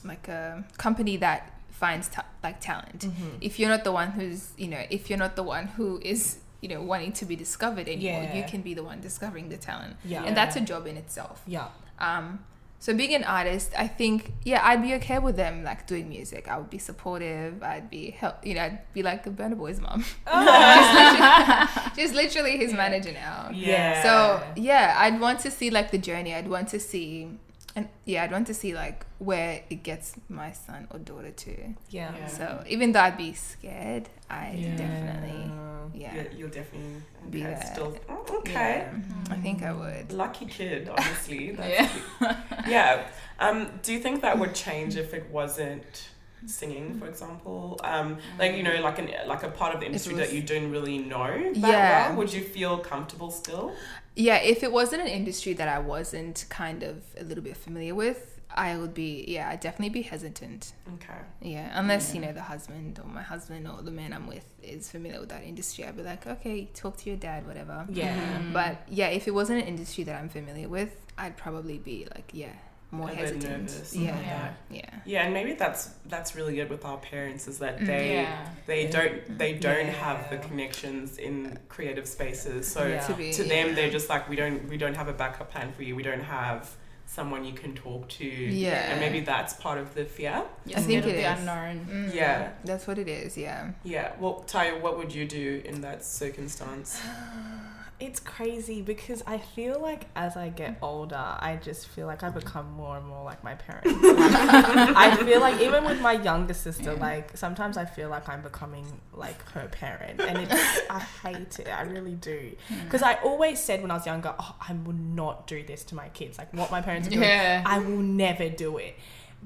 [0.04, 3.00] like a company that finds ta- like talent.
[3.00, 3.28] Mm-hmm.
[3.40, 6.38] If you're not the one who's you know if you're not the one who is
[6.60, 9.96] you know wanting to be discovered anymore, you can be the one discovering the talent,
[10.04, 10.24] Yeah.
[10.24, 11.42] and that's a job in itself.
[11.46, 11.68] Yeah.
[11.98, 12.44] Um,
[12.82, 16.48] so being an artist, I think, yeah, I'd be okay with them like doing music.
[16.48, 17.62] I would be supportive.
[17.62, 20.02] I'd be help, you know, I'd be like the Burna Boy's mom.
[20.26, 23.50] just, literally, just literally his manager now.
[23.52, 24.02] Yeah.
[24.02, 26.34] So yeah, I'd want to see like the journey.
[26.34, 27.28] I'd want to see,
[27.76, 31.74] and yeah, I'd want to see like where it gets my son or daughter to.
[31.90, 32.12] Yeah.
[32.16, 32.26] Yeah.
[32.26, 34.76] So even though I'd be scared, I Yeah.
[34.76, 35.52] definitely,
[35.94, 37.62] yeah, Yeah, you'll definitely Be there.
[37.72, 38.52] still oh, okay.
[38.88, 38.92] yeah,
[39.30, 40.12] I think I would.
[40.12, 41.52] Lucky kid, honestly.
[41.52, 42.36] That's Yeah.
[42.68, 43.06] yeah.
[43.38, 46.08] Um, do you think that would change if it wasn't
[46.46, 47.78] singing, for example?
[47.84, 50.42] Um, like you know, like an like a part of the industry was- that you
[50.42, 52.08] don't really know that Yeah.
[52.08, 52.16] well.
[52.18, 53.74] Would you feel comfortable still?
[54.16, 57.94] Yeah, if it wasn't an industry that I wasn't kind of a little bit familiar
[57.94, 60.72] with, I would be yeah, I'd definitely be hesitant.
[60.94, 61.20] Okay.
[61.40, 64.90] Yeah, unless you know the husband or my husband or the man I'm with is
[64.90, 67.86] familiar with that industry, I'd be like, okay, talk to your dad, whatever.
[67.88, 68.40] Yeah.
[68.52, 72.30] But yeah, if it wasn't an industry that I'm familiar with, I'd probably be like,
[72.32, 72.52] yeah,
[72.92, 73.62] more A hesitant.
[73.62, 74.90] nervous Yeah, about yeah, yeah.
[75.04, 78.46] Yeah, and maybe that's that's really good with our parents is that they Yeah.
[78.66, 82.66] they don't they don't have the connections in creative spaces.
[82.70, 83.06] So Yeah.
[83.06, 83.74] To be to them yeah.
[83.74, 85.94] they're just like we don't we don't have a backup plan for you.
[85.94, 86.68] We don't have
[87.06, 88.24] someone you can talk to.
[88.24, 88.90] Yeah.
[88.92, 90.44] And maybe that's part of the fear.
[90.66, 91.38] You're I think scared of it the is.
[91.40, 91.86] unknown.
[91.90, 92.50] Mm, Yeah.
[92.64, 93.36] that's what it is.
[93.36, 93.70] Yeah.
[93.82, 94.12] Yeah.
[94.20, 97.00] Well, Taya, what would you do in that circumstance?
[98.00, 100.86] It's crazy because I feel like as I get mm.
[100.86, 102.38] older, I just feel like I mm-hmm.
[102.38, 103.90] become more and more like my parents.
[103.92, 108.86] I feel like even with my younger sister, like sometimes I feel like I'm becoming
[109.12, 111.68] like her parent, and it's I hate it.
[111.68, 112.84] I really do mm.
[112.84, 115.94] because I always said when I was younger, oh, I will not do this to
[115.94, 116.38] my kids.
[116.38, 117.62] Like what my parents are doing, Yeah.
[117.66, 118.96] I will never do it.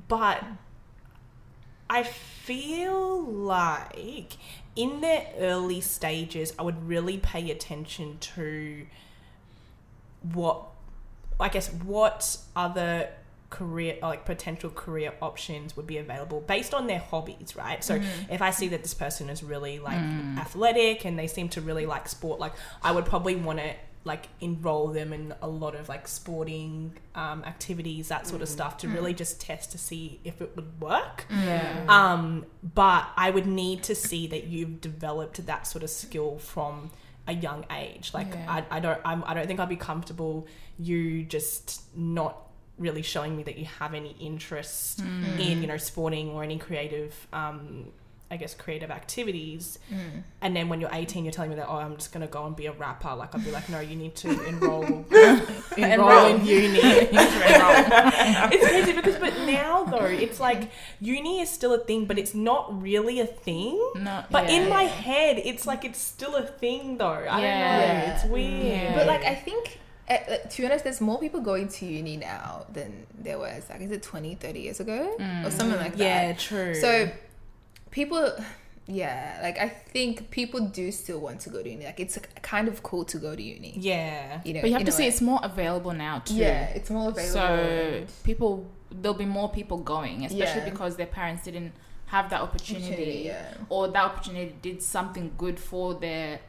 [0.07, 0.43] But
[1.90, 4.35] I feel like
[4.77, 8.87] in their early stages, I would really pay attention to
[10.33, 10.63] what,
[11.39, 13.09] I guess, what other
[13.51, 17.85] career, like potential career options would be available based on their hobbies, right?
[17.85, 18.05] So mm.
[18.29, 20.39] if I see that this person is really like mm.
[20.39, 24.29] athletic and they seem to really like sport, like I would probably want to like
[24.40, 28.88] enroll them in a lot of like sporting um, activities, that sort of stuff, to
[28.88, 31.25] really just test to see if it would work.
[31.31, 31.85] Yeah.
[31.88, 36.90] Um, but I would need to see that you've developed that sort of skill from
[37.27, 38.11] a young age.
[38.12, 38.45] Like Yeah.
[38.71, 40.47] I, I don't I'm, I don't think I'd be comfortable
[40.79, 42.37] you just not
[42.77, 45.38] really showing me that you have any interest Mm.
[45.38, 47.87] in you know sporting or any creative um
[48.35, 49.79] I guess creative activities.
[49.92, 50.23] Mm.
[50.42, 52.55] and then when you're 18 you're telling me that oh I'm just gonna go and
[52.57, 53.14] be a rapper.
[53.14, 54.85] Like I'd be like no you need to enroll.
[55.77, 56.27] Enroll.
[56.35, 56.81] In uni.
[56.83, 60.70] it's crazy because but now though it's like
[61.01, 63.75] uni is still a thing but it's not really a thing.
[63.97, 64.57] No, but yeah.
[64.62, 67.07] in my head it's like it's still a thing though.
[67.37, 67.87] I Yeah.
[67.87, 68.14] don't know.
[68.14, 68.64] It's weird.
[68.64, 68.94] Yeah.
[68.97, 69.79] But like I think
[70.11, 70.16] uh,
[70.51, 73.90] to be honest, there's more people going to uni now than there was like is
[73.90, 75.16] it 20, 30 years ago?
[75.44, 75.99] Or something like that.
[75.99, 76.75] yeah true.
[76.75, 77.09] So
[77.98, 78.22] people,
[78.87, 81.85] yeah, like I think people do still want to go to uni.
[81.90, 83.72] Like it's kind of cool to go to uni.
[83.78, 86.35] yeah You know, But you have to see it's more available now too.
[86.35, 87.33] yeah, it's more available.
[87.33, 88.52] So people,
[88.90, 90.70] there'll be more people going, especially Yeah.
[90.72, 91.72] because their parents didn't
[92.07, 93.54] have that opportunity, Opportunity, yeah.
[93.74, 96.40] or that opportunity did something good for their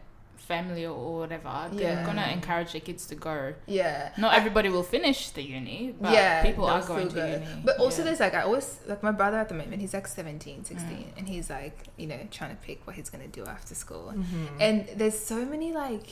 [0.47, 1.53] family or whatever.
[1.71, 2.05] They're Yeah.
[2.05, 3.53] gonna encourage their kids to go.
[3.67, 4.11] yeah.
[4.17, 7.25] Not everybody will finish the uni, but yeah, people are going to go.
[7.25, 7.45] uni.
[7.67, 8.05] But also, Yeah.
[8.05, 9.81] there's like I always like my brother at the moment.
[9.81, 11.17] He's like 17, 16, Mm.
[11.17, 14.13] and he's like you know trying to pick what he's gonna do after school.
[14.15, 14.47] Mhm.
[14.59, 16.07] And there's so many like,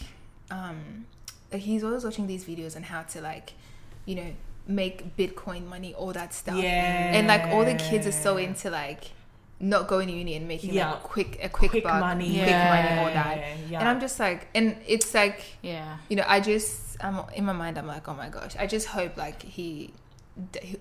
[0.51, 1.05] um,
[1.51, 3.53] like, he's always watching these videos on how to like,
[4.05, 4.29] you know,
[4.67, 6.55] make Bitcoin money, all that stuff.
[6.57, 9.03] yeah And like all the kids are so into like
[9.59, 10.91] not going to uni and making Yeah.
[10.91, 12.69] like quick a quick, quick buck, money quick Yeah.
[12.83, 13.37] money, all that.
[13.69, 13.79] yeah.
[13.79, 15.97] And I'm just like, and it's like yeah.
[16.09, 18.87] you know, I just, I'm in my mind, I'm like, oh my gosh, I just
[18.87, 19.93] hope like he,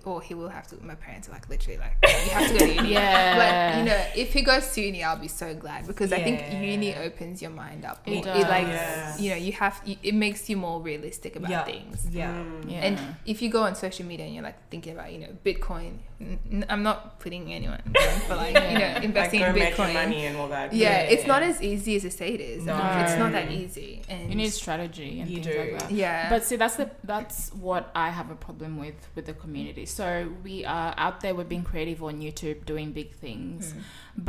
[0.05, 0.75] or he will have to.
[0.83, 2.93] My parents are like, literally, like, you have to go to uni.
[2.93, 3.37] Yeah.
[3.73, 6.41] But you know, if he goes to uni, I'll be so glad because I think
[6.51, 8.01] uni opens your mind up.
[8.05, 8.35] It more.
[8.35, 9.21] like, does.
[9.21, 11.63] you know, you have, it makes you more realistic about Yeah.
[11.63, 12.07] things.
[12.11, 12.71] yeah Mm.
[12.71, 12.85] Yeah.
[12.85, 15.97] And if you go on social media and you're like thinking about, you know, Bitcoin,
[16.19, 19.77] n- n- I'm not putting anyone down, but like, you know, investing go in make
[19.77, 19.93] your Bitcoin.
[19.93, 20.73] money and all that.
[20.73, 21.13] Yeah, Yeah.
[21.13, 22.65] it's not as easy as they say it is.
[22.65, 22.73] No.
[23.03, 24.01] It's not that easy.
[24.09, 25.61] And you need strategy and You things do.
[25.61, 25.91] like that.
[25.91, 26.29] yeah.
[26.29, 29.85] But see, that's the that's what I have a problem with with the community.
[29.85, 30.05] So
[30.43, 33.81] we are out there, we're being creative on YouTube, doing big things, Mm.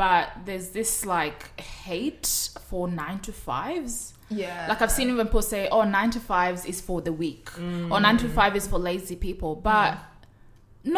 [0.02, 2.28] but there's this like hate
[2.68, 3.94] for nine to fives.
[4.30, 4.66] yeah.
[4.70, 7.46] Like I've seen even people say, "Oh, nine to fives is for the weak,"
[7.92, 9.52] or nine to five is for lazy people.
[9.70, 9.90] But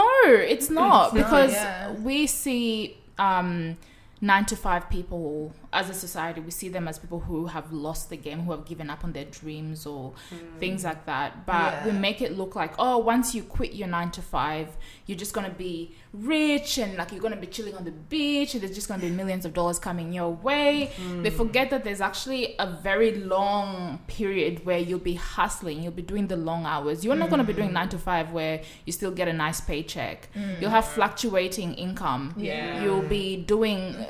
[0.00, 1.92] no, it's not It's not, because yeah.
[2.08, 3.50] we see um,
[4.20, 6.40] nine to five people as a society.
[6.40, 9.12] We see them as people who have lost the game, who have given up on
[9.12, 10.58] their dreams or mm.
[10.58, 11.44] things like that.
[11.44, 14.68] But we make it look like, oh, once you quit your nine to five,
[15.04, 18.62] you're just gonna be rich and like you're gonna be chilling on the beach and
[18.62, 20.90] there's just gonna be millions of dollars coming your way.
[20.96, 21.22] Mm.
[21.22, 26.02] They forget that there's actually a very long period where you'll be hustling, you'll be
[26.02, 27.04] doing the long hours.
[27.04, 28.00] You're not gonna be doing nine to mm.
[28.08, 30.30] five where you still get a nice paycheck.
[30.58, 32.34] You'll have fluctuating income.
[32.36, 32.82] Yeah.
[32.82, 34.06] You'll be doing uh,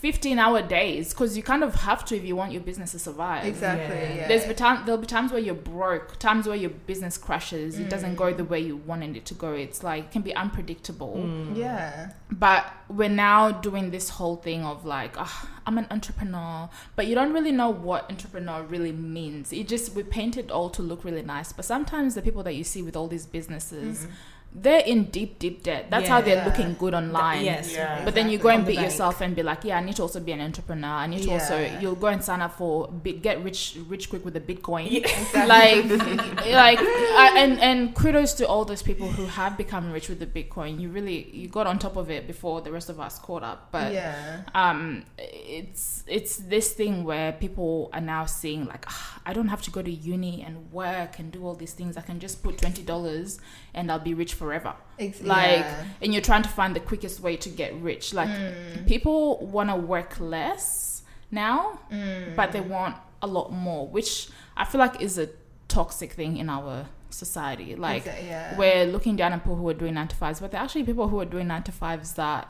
[0.00, 2.98] 15 hour days because you kind of have to if you want your business to
[2.98, 3.44] survive.
[3.44, 3.96] Exactly.
[3.96, 4.14] Yeah.
[4.14, 4.28] Yeah.
[4.28, 7.90] There's be time, there'll be times where you're broke, times where your business crashes, it
[7.90, 8.36] doesn't go mm.
[8.38, 9.52] the way you wanted it to go.
[9.52, 11.16] It's like it can be unpredictable.
[11.18, 11.54] Mm.
[11.54, 12.12] yeah.
[12.32, 17.14] But we're now doing this whole thing of like, ah, I'm an entrepreneur, but you
[17.14, 19.52] don't really know what entrepreneur really means.
[19.52, 22.54] It just we paint it all to look really nice, but sometimes the people that
[22.54, 24.12] you see with all these businesses, mm-hmm.
[24.52, 25.86] They're in deep, deep debt.
[25.90, 27.44] That's how they're looking good online.
[27.44, 28.04] yes Yeah.
[28.04, 28.86] But then you go and On beat bank.
[28.86, 30.88] yourself and be like, yeah, I need to also be an entrepreneur.
[30.88, 34.24] I need to also you'll go and sign up for bit, get rich rich quick
[34.24, 34.90] with the Bitcoin.
[34.90, 35.46] Exactly.
[35.46, 35.84] Like,
[36.46, 40.26] like, I, and and kudos to all those people who have become rich with the
[40.26, 40.80] Bitcoin.
[40.80, 43.68] You really you got on top of it before the rest of us caught up.
[43.70, 44.42] But yeah.
[44.54, 49.62] um, it's it's this thing where people are now seeing like, "Ah, I don't have
[49.62, 51.96] to go to uni and work and do all these things.
[51.96, 53.38] I can just put twenty dollars
[53.74, 55.84] and I'll be rich forever Ex- like yeah.
[56.02, 58.86] and you're trying to find the quickest way to get rich like Mm.
[58.86, 62.34] people want to work less now Mm.
[62.36, 65.28] but they want a lot more which i feel like is a
[65.68, 68.56] toxic thing in our society like Exa- yeah.
[68.58, 71.08] we're looking down on people who are doing nine to fives but they're actually people
[71.08, 72.48] who are doing nine to fives that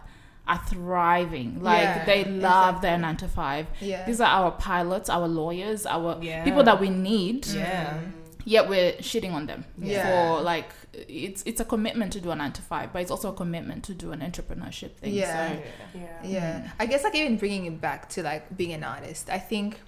[0.49, 3.03] are thriving like Yeah, they love their exactly.
[3.03, 4.05] nine to five yeah.
[4.07, 6.45] these are our pilots our lawyers our Yeah.
[6.45, 7.99] people that we need yeah
[8.45, 10.37] yet we're shitting on them Yeah.
[10.37, 13.31] for like it's it's a commitment to do a nine to five but it's also
[13.31, 15.53] a commitment to do an entrepreneurship thing Yeah.
[15.57, 15.63] so
[15.95, 16.25] Yeah.
[16.25, 19.81] yeah i guess like even bringing it back to like being an artist i think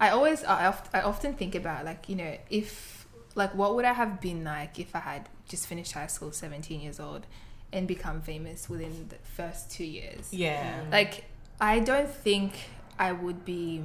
[0.00, 3.84] i always i, oft, I often think about like you know if like what would
[3.84, 7.26] i have been like if i had just finished high school 17 years old
[7.72, 11.24] and become famous within the first two years yeah like
[11.60, 12.52] i don't think
[12.98, 13.82] i would be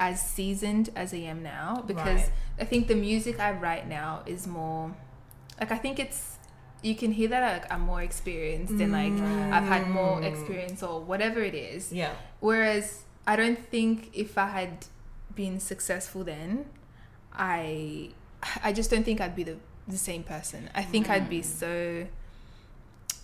[0.00, 2.30] as seasoned as i am now because Right.
[2.60, 4.94] i think the music i write now is more
[5.60, 6.36] like i think it's
[6.82, 9.52] you can hear that like i'm more experienced and like mm.
[9.52, 14.46] i've had more experience or whatever it is yeah whereas i don't think if i
[14.46, 14.86] had
[15.38, 16.66] been successful then,
[17.32, 18.10] I
[18.64, 20.68] I just don't think I'd be the the same person.
[20.74, 21.44] I think I'd be mm.
[21.44, 22.06] so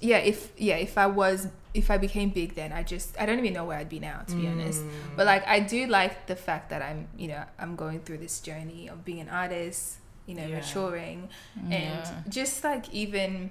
[0.00, 3.38] yeah, if yeah, if I was if I became big then I just I don't
[3.40, 4.82] even know where I'd be now to be honest.
[4.82, 4.90] Mm.
[5.16, 8.40] But like I do like the fact that I'm, you know, I'm going through this
[8.40, 9.96] journey of being an artist,
[10.26, 10.56] you know, Yeah.
[10.60, 11.28] maturing
[11.68, 11.76] Yeah.
[11.76, 13.50] and just like even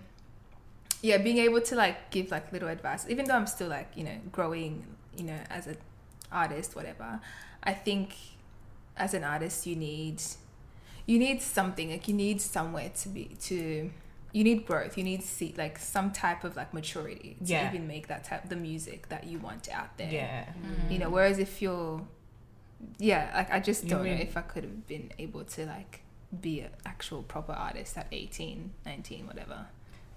[1.01, 4.05] yeah, being able to like give like little advice even though I'm still like, you
[4.05, 4.86] know, growing,
[5.17, 5.78] you know, as an
[6.32, 7.19] artist whatever.
[7.63, 8.15] I think
[8.95, 10.21] as an artist you need
[11.05, 13.89] you need something like you need somewhere to be to
[14.34, 17.69] you need growth you need see like some type of like maturity to Yeah.
[17.69, 20.45] even make that type the music that you want out there Yeah.
[20.89, 22.01] you know whereas if you're
[22.99, 26.01] yeah like i just don't know if i could have been able to like
[26.41, 29.65] be an actual proper artist at 18 19 whatever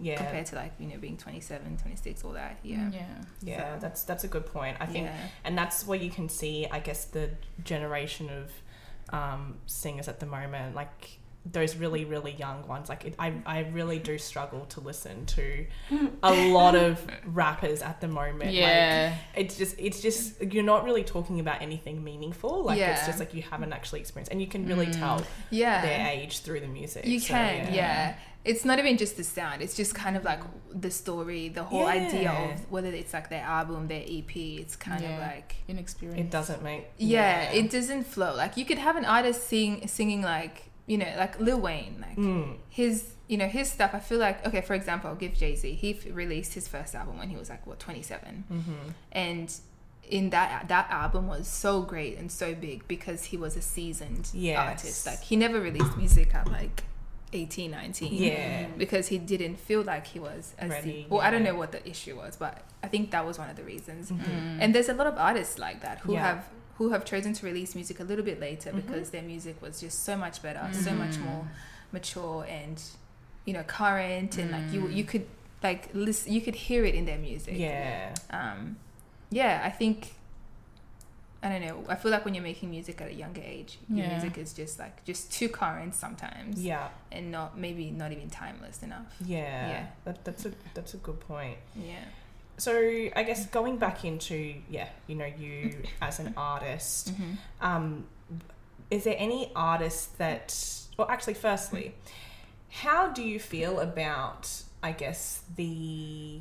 [0.00, 0.16] Yeah.
[0.16, 3.06] compared to like you know being 27 26 all that yeah Yeah.
[3.42, 4.76] Yeah, So- that's that's a good point.
[4.80, 7.30] I think yeah and that's where you can see i guess the
[7.64, 8.50] generation of
[9.12, 11.18] um, singers at the moment like
[11.52, 15.66] those really really young ones like it, I, I really do struggle to listen to
[16.22, 19.14] a lot of rappers at the moment like Yeah.
[19.36, 23.32] it's just it's just you're not really talking about anything meaningful like it's just like
[23.34, 24.98] you haven't actually experienced and you can really Mm.
[24.98, 28.16] tell yeah their age through the music You So, can, yeah.
[28.44, 29.60] It's not even just the sound.
[29.60, 30.38] It's just kind of like
[30.72, 34.36] the story, the whole idea of whether it's like their album, their EP.
[34.36, 35.18] It's kind of Yeah.
[35.18, 36.20] like Inexperienced.
[36.20, 38.36] it doesn't make yeah, it doesn't flow.
[38.36, 42.16] Like you could have an artist sing singing like you know like Lil Wayne, like
[42.16, 42.56] Mm.
[42.68, 43.90] his you know his stuff.
[43.94, 45.74] I feel like okay, for example, I'll give Jay Z.
[45.74, 48.90] He f- released his first album when he was like what twenty seven, Mm-hmm.
[49.12, 49.54] and
[50.08, 54.30] in that that album was so great and so big because he was a seasoned
[54.32, 54.58] Yes.
[54.58, 55.06] artist.
[55.06, 56.84] Like he never released music at like
[57.32, 58.66] 18, 19 Yeah.
[58.78, 61.86] because he didn't feel like he was as Ready, well i don't know what the
[61.86, 64.58] issue was but i think that was one of the reasons Mm.
[64.60, 66.24] and there's a lot of artists like that who Yeah.
[66.28, 68.76] have who have chosen to release music a little bit later Mhm.
[68.76, 71.20] because their music was just so much better so much Mm.
[71.24, 71.48] more
[71.92, 72.82] mature and
[73.46, 74.94] you know current and like you Mm.
[74.94, 75.26] you could
[75.62, 78.76] like listen you could hear it in their music yeah um
[79.30, 80.12] yeah i think
[81.42, 84.04] i don't know i feel like when you're making music at a younger age your
[84.06, 84.12] Yeah.
[84.12, 88.82] music is just like just too current sometimes yeah and not maybe not even timeless
[88.82, 89.86] enough yeah, Yeah.
[90.04, 92.04] That, that's a that's a good point yeah
[92.58, 92.72] So
[93.14, 97.32] I guess going back into yeah, you know, you as an artist, mm-hmm.
[97.60, 98.06] um,
[98.90, 100.54] is there any artist that?
[100.96, 101.94] Well, actually, firstly,
[102.70, 104.50] how do you feel about
[104.82, 106.40] I guess the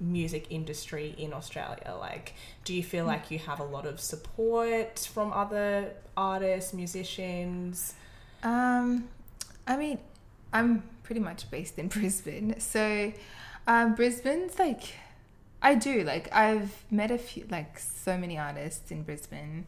[0.00, 1.96] music industry in Australia?
[1.98, 2.34] Like,
[2.64, 7.94] do you feel like you have a lot of support from other artists, musicians?
[8.42, 9.08] Um,
[9.66, 9.98] I mean,
[10.52, 13.12] I'm pretty much based in Brisbane, so
[13.66, 14.94] um, Brisbane's like
[15.64, 19.64] I do like I've met a few like so many artists in Brisbane,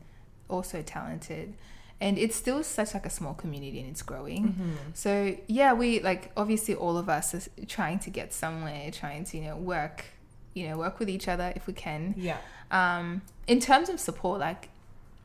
[0.49, 1.55] also talented,
[2.01, 4.49] and it's still such like a small community and it's growing.
[4.49, 4.75] Mm-hmm.
[4.93, 9.39] So yeah, we like obviously all of us are trying to get somewhere, trying to
[9.39, 10.05] you know work,
[10.53, 12.15] you know work with each other if we can.
[12.19, 12.37] Yeah.
[12.71, 14.69] Um, in terms of support, like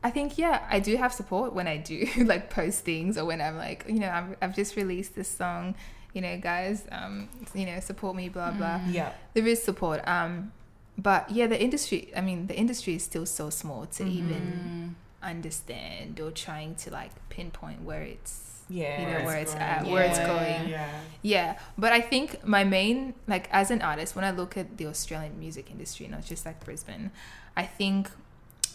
[0.02, 3.42] I think yeah, I do have support when I do like post things or when
[3.42, 5.74] I'm like you know I'm, I've just released this song,
[6.12, 8.78] you know guys, um, you know support me, blah blah.
[8.80, 8.92] Mm.
[8.92, 9.12] Yeah.
[9.34, 10.06] There is support.
[10.06, 10.52] Um,
[10.98, 12.12] but yeah, the industry.
[12.16, 14.10] I mean, the industry is still so small to Mhm.
[14.18, 19.00] even understand or trying to like pinpoint where it's Yeah.
[19.00, 19.62] you know where it's going.
[19.62, 20.68] at, where it's going.
[20.68, 20.88] Yeah.
[21.22, 24.86] Yeah, but I think my main like as an artist, when I look at the
[24.86, 27.10] Australian music industry, not just like Brisbane,
[27.56, 28.10] I think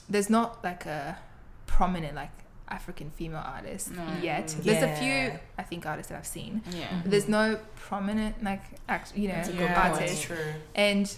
[0.09, 1.17] there's not like a
[1.65, 2.31] prominent like
[2.69, 4.03] African female artist No.
[4.21, 4.47] yet.
[4.47, 4.63] Mm.
[4.63, 6.61] There's a few I think artists that I've seen.
[6.71, 6.99] Yeah.
[7.01, 9.77] But there's no prominent like act, you know That's a good good point.
[9.93, 10.01] point.
[10.01, 10.23] artist.
[10.23, 10.37] True.
[10.75, 11.17] And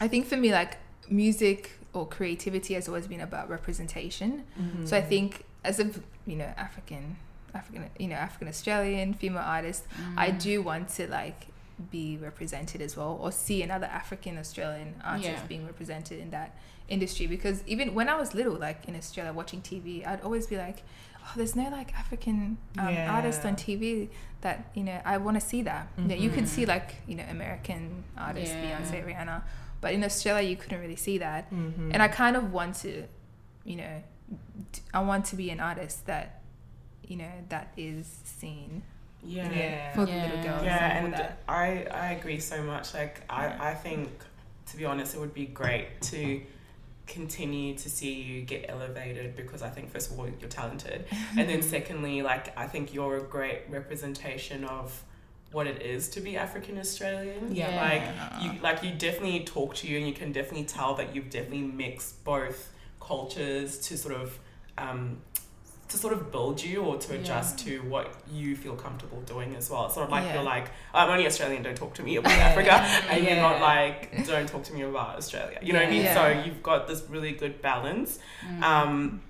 [0.00, 4.44] I think for me like music or creativity has always been about representation.
[4.84, 5.90] So I think as a
[6.26, 7.16] you know African
[7.54, 10.14] African you know African Australian female artist Mm.
[10.16, 11.46] I do want to like
[11.90, 15.46] be represented as well or see another African Australian artist Yeah.
[15.48, 16.54] being represented in that
[16.90, 20.56] industry because even when I was little like in Australia watching TV I'd always be
[20.56, 20.82] like
[21.24, 23.14] oh there's no like African um, Yeah.
[23.14, 24.08] artist on TV
[24.42, 26.48] that you know I want to see that you know you could Mhm.
[26.56, 28.78] see like you know American artists Yeah.
[28.80, 29.42] Beyonce Rihanna
[29.80, 31.90] but in Australia you couldn't really see that Mhm.
[31.94, 33.04] and I kind of want to,
[33.64, 34.02] you know,
[34.92, 36.42] I want to be an artist that,
[37.08, 38.82] you know, that is seen
[39.22, 39.44] Yeah.
[39.44, 39.92] you know, Yeah.
[39.94, 40.22] for the Yeah.
[40.26, 40.64] little girls.
[40.64, 41.14] Yeah, all and.
[41.48, 41.68] I,
[42.06, 42.94] I agree so much.
[42.94, 44.08] Like, I, I think,
[44.70, 46.40] to be honest, it would be great to
[47.06, 51.06] continue to see you get elevated because I think, first of all, you're talented.
[51.36, 55.02] and then, secondly, like, I think you're a great representation of
[55.52, 57.54] what it is to be African Australian.
[57.54, 58.30] Yeah.
[58.40, 61.30] Like, you, like, you definitely talk to you and you can definitely tell that you've
[61.30, 64.38] definitely mixed both cultures to sort of
[64.78, 65.18] um,
[65.90, 69.68] to sort of build you or to adjust to what you feel comfortable doing as
[69.70, 69.86] well.
[69.86, 70.34] It's sort of like Yeah.
[70.34, 72.74] you're like, I'm only Australian, don't talk to me about Africa.
[73.10, 75.58] And you're not like, don't talk to me about Australia.
[75.62, 76.04] You know what I mean?
[76.04, 76.14] Yeah.
[76.14, 78.18] So you've got this really good balance.
[78.48, 78.62] Mm.
[78.62, 79.22] Um,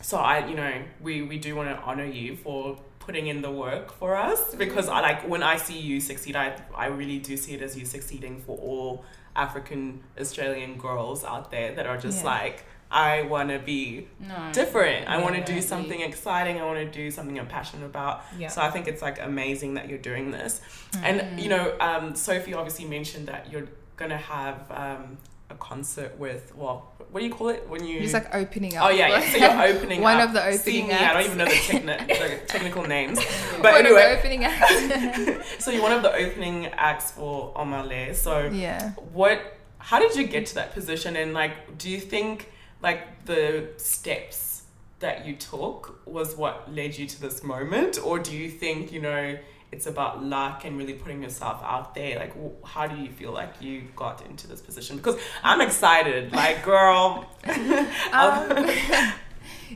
[0.00, 3.50] so I, you know, we, we do want to honor you for putting in the
[3.50, 7.36] work for us because I like when I see you succeed, I, I really do
[7.36, 9.04] see it as you succeeding for all
[9.34, 12.30] African Australian girls out there that are just Yeah.
[12.34, 14.50] like, I want to be no.
[14.52, 15.08] different.
[15.08, 16.58] I want to do something exciting.
[16.58, 18.24] I want to do something I'm passionate about.
[18.38, 18.48] Yeah.
[18.48, 20.60] So I think it's like amazing that you're doing this.
[20.92, 21.02] Mm.
[21.02, 25.18] And you know, um, Sophie obviously mentioned that you're gonna have um,
[25.50, 28.00] a concert with well, what do you call it when you?
[28.00, 28.86] Just like opening up.
[28.86, 29.32] oh yeah, yeah.
[29.32, 30.28] So you're opening One up.
[30.28, 32.06] of the opening me, I don't even know the, techni-
[32.40, 33.18] the technical names.
[33.60, 35.64] But One anyway, of the opening acts.
[35.64, 38.14] so you're one of the opening acts for Omah Lay.
[38.14, 38.92] So yeah.
[39.12, 42.50] what how did you get to that position and like do you think
[42.82, 44.62] like the steps
[45.00, 47.98] that you took was what led you to this moment?
[48.02, 49.38] Or do you think you know
[49.70, 52.18] it's about luck and really putting yourself out there?
[52.18, 54.96] Like how do you feel like you got into this position?
[54.96, 56.32] Because i'm excited.
[56.32, 57.28] Like girl.
[58.12, 58.70] Um,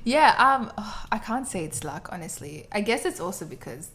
[0.05, 2.67] yeah, um, oh, I can't say it's luck, honestly.
[2.73, 3.91] I guess it's also because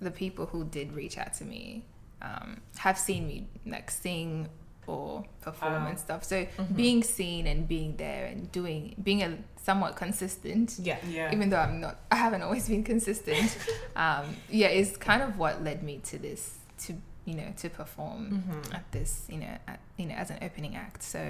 [0.00, 1.84] the people who did reach out to me
[2.22, 4.48] um, have seen me like sing
[4.90, 5.88] or perform Ah.
[5.90, 6.22] and stuff.
[6.24, 9.30] So being seen and being there and doing, being a
[9.68, 10.98] somewhat consistent, Yeah.
[11.08, 13.48] yeah even though I'm not, I haven't always been consistent.
[14.04, 14.24] um,
[14.60, 16.42] yeah, is kind of what led me to this,
[16.84, 18.74] to you know, to perform Mm-hmm.
[18.74, 21.02] at this, you know, at, you know, as an opening act.
[21.02, 21.20] So,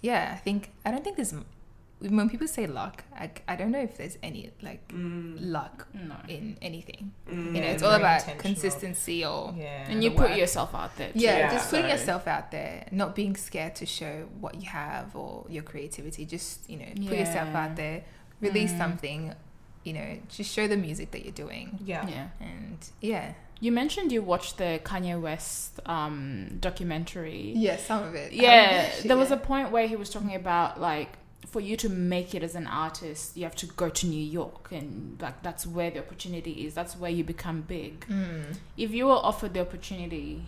[0.00, 1.44] yeah, I think I don't think there's m-
[2.00, 6.16] when people say luck, I, I don't know if there's any like mm, luck no.
[6.28, 7.12] in anything.
[7.30, 9.88] mm, You know, it's all about consistency or Yeah.
[9.90, 10.38] And you put work.
[10.38, 11.12] yourself out there.
[11.12, 11.18] too.
[11.20, 11.52] yeah, Yeah.
[11.52, 15.46] just putting So- yourself out there, not being scared to show what you have or
[15.48, 16.26] your creativity.
[16.26, 18.04] Just you know, put yourself out there,
[18.40, 18.78] release Mm.
[18.78, 19.34] something.
[19.84, 22.06] You know, just show the music that you're doing, Yeah.
[22.08, 22.28] Yeah.
[22.40, 27.52] and yeah, You mentioned you watched the Kanye West um, documentary.
[27.56, 28.32] yeah, some of it.
[28.32, 31.10] Yeah, there was a point where he was talking about like
[31.46, 34.68] for you to make it as an artist, you have to go to New York,
[34.72, 36.74] and like that's where the opportunity is.
[36.74, 38.06] That's where you become big.
[38.08, 38.56] Mm.
[38.76, 40.42] If you were offered the opportunity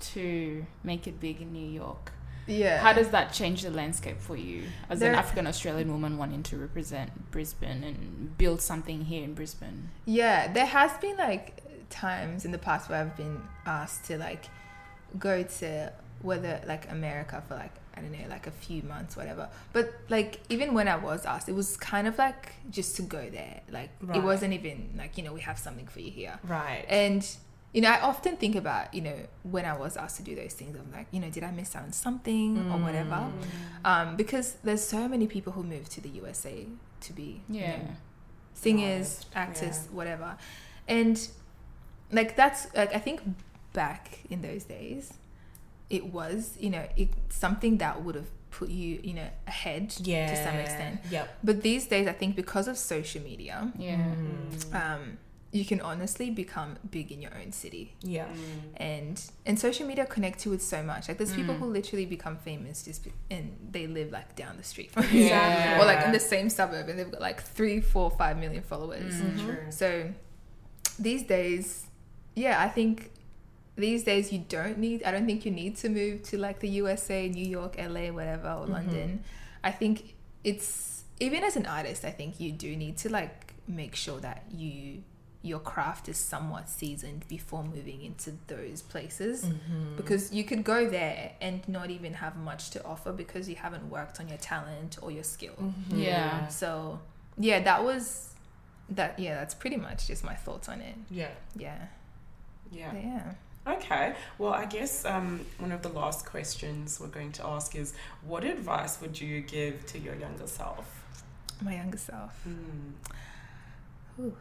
[0.00, 2.12] to make it big in New York,
[2.46, 2.78] Yeah.
[2.78, 6.56] how does that change the landscape for you as an African Australian woman wanting to
[6.58, 9.90] represent Brisbane and build something here in Brisbane?
[10.06, 14.46] Yeah, there has been like times in the past where I've been asked to like
[15.18, 15.92] go to
[16.22, 19.48] whether like America for like I don't know like a few months whatever.
[19.72, 23.28] But like even when I was asked, it was kind of like just to go
[23.30, 23.60] there.
[23.70, 24.16] Like Right.
[24.18, 26.38] it wasn't even like you know we have something for you here.
[26.44, 26.84] Right.
[26.88, 27.22] And
[27.72, 30.54] you know, I often think about, you know, when I was asked to do those
[30.54, 32.82] things, I'm like, you know, did I miss out on something or Mm.
[32.82, 33.32] whatever?
[33.84, 36.66] Um, because there's so many people who move to the USA
[37.02, 37.76] to be you Yeah.
[37.76, 37.88] know,
[38.54, 40.36] singers, Artist, actors, whatever.
[40.88, 41.16] And
[42.10, 43.20] like that's like I think
[43.72, 45.12] back in those days,
[45.90, 50.28] it was you know it something that would have put you you know ahead yeah.
[50.30, 51.00] to some extent.
[51.10, 51.38] Yep.
[51.44, 53.96] But these days, I think because of social media, Yeah.
[53.96, 54.74] Mm.
[54.74, 55.18] um,
[55.52, 57.94] you can honestly become big in your own city.
[58.02, 58.28] Yeah.
[58.76, 61.08] And and social media connects you with so much.
[61.08, 61.58] Like there's people Mm.
[61.58, 65.10] who literally become famous just be, and they live like down the street from Yeah.
[65.12, 65.82] you, Exactly.
[65.82, 69.14] or like in the same suburb, and they've got like three, four, five million followers.
[69.14, 69.32] Mm.
[69.32, 69.44] Mhm.
[69.44, 69.64] True.
[69.70, 70.10] So
[70.98, 71.86] these days,
[72.36, 73.10] yeah, I think
[73.80, 75.02] these days you don't need.
[75.02, 78.48] I don't think you need to move to like the USA, New York, LA, whatever,
[78.50, 78.70] or Mhm.
[78.70, 79.24] London.
[79.64, 80.14] I think
[80.44, 84.44] it's even as an artist, I think you do need to like make sure that
[84.52, 85.02] you
[85.42, 89.96] your craft is somewhat seasoned before moving into those places Mhm.
[89.96, 93.88] because you could go there and not even have much to offer because you haven't
[93.88, 95.54] worked on your talent or your skill.
[95.58, 95.98] Mhm.
[96.04, 96.48] Yeah.
[96.48, 97.00] So,
[97.38, 98.34] yeah, that was
[98.90, 99.18] that.
[99.18, 100.96] Yeah, that's pretty much just my thoughts on it.
[101.10, 101.30] Yeah.
[101.56, 101.86] Yeah,
[102.70, 103.32] yeah yeah.
[103.70, 104.14] Okay.
[104.38, 107.94] Well, I guess um, one of the last questions we're going to ask is
[108.24, 111.02] what advice would you give to your younger self?
[111.62, 112.42] My younger self.
[114.18, 114.32] Mm.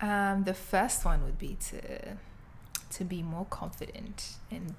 [0.00, 2.16] Um, the first one would be to
[2.90, 4.74] to be more confident and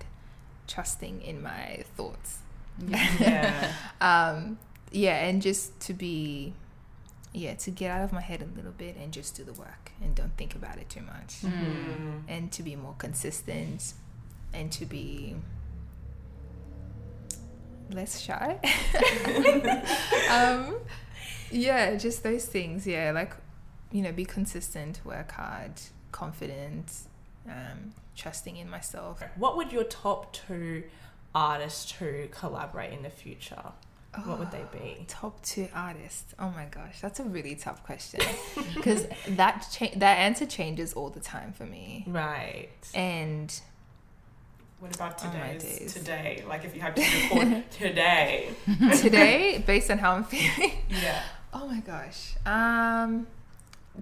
[0.67, 2.39] trusting in my thoughts.
[2.87, 3.73] Yeah.
[4.01, 4.57] um,
[4.91, 6.53] yeah, and just to be,
[7.33, 9.88] yeah, to get out of my head a little bit and just do the work
[10.01, 11.41] and don't think about it too much.
[11.41, 12.23] Mm.
[12.27, 13.93] and to be more consistent
[14.53, 15.35] and to be
[17.91, 18.59] less shy.
[20.29, 20.75] um,
[21.51, 22.85] yeah, just those things.
[22.85, 23.33] Yeah, like,
[23.91, 25.73] you know, be consistent, work hard,
[26.11, 26.91] confident,
[27.47, 29.21] um, trusting in myself.
[29.35, 30.83] What would your top two
[31.33, 33.71] artists to collaborate in the future
[34.25, 35.05] what would they be?
[35.07, 36.33] Top two artists.
[36.39, 38.21] Oh my gosh, that's a really tough question
[38.75, 42.03] because that cha- that answer changes all the time for me.
[42.07, 42.69] Right.
[42.93, 43.53] And
[44.79, 45.93] What about Oh, today's days.
[45.93, 46.43] today?
[46.47, 48.49] Like if you had to record today.
[48.97, 51.21] today, based on how I'm feeling, Yeah.
[51.53, 52.33] oh my gosh.
[52.45, 53.27] Um,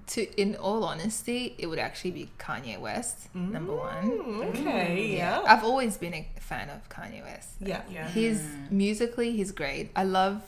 [0.08, 4.10] to in all honesty, it would actually be Kanye West, number one.
[4.12, 5.18] Mm, okay.
[5.18, 5.41] Yeah.
[5.45, 7.50] I've always been a fan of Kanye West.
[7.60, 7.82] Yeah.
[7.91, 8.08] Yeah.
[8.10, 9.91] He's musically, he's great.
[9.95, 10.41] I love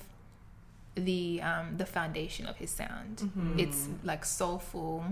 [0.96, 3.18] the um the foundation of his sound.
[3.18, 3.60] Mm-hmm.
[3.60, 5.06] It's like soulful,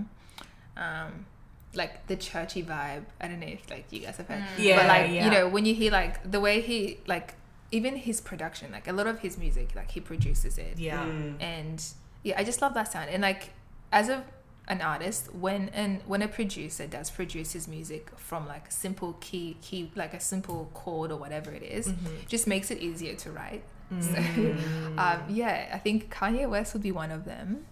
[0.76, 1.26] um,
[1.74, 3.04] like the churchy vibe.
[3.20, 5.24] I don't know if like you guys have heard, Yeah, but like yeah.
[5.24, 7.34] you know when you hear like the way he like
[7.70, 11.04] even his production, like a lot of his music, like he produces it, Yeah.
[11.04, 11.40] Mm.
[11.40, 11.84] and
[12.22, 13.10] yeah, I just love that sound.
[13.10, 13.50] And like
[13.92, 14.24] as a
[14.68, 19.16] an artist, when and when a producer does produce his music from like a simple
[19.20, 21.92] key key like a simple chord or whatever it is,
[22.26, 23.62] just makes it easier to write.
[24.00, 24.18] So
[24.98, 27.64] um, yeah, I think Kanye West would be one of them.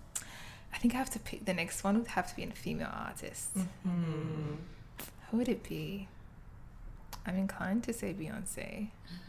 [0.72, 2.92] I think I have to pick the next one would have to be a female
[2.92, 3.56] artist.
[3.86, 4.56] Mm.
[5.30, 6.08] Who would it be?
[7.26, 8.88] I'm inclined to say Beyonce.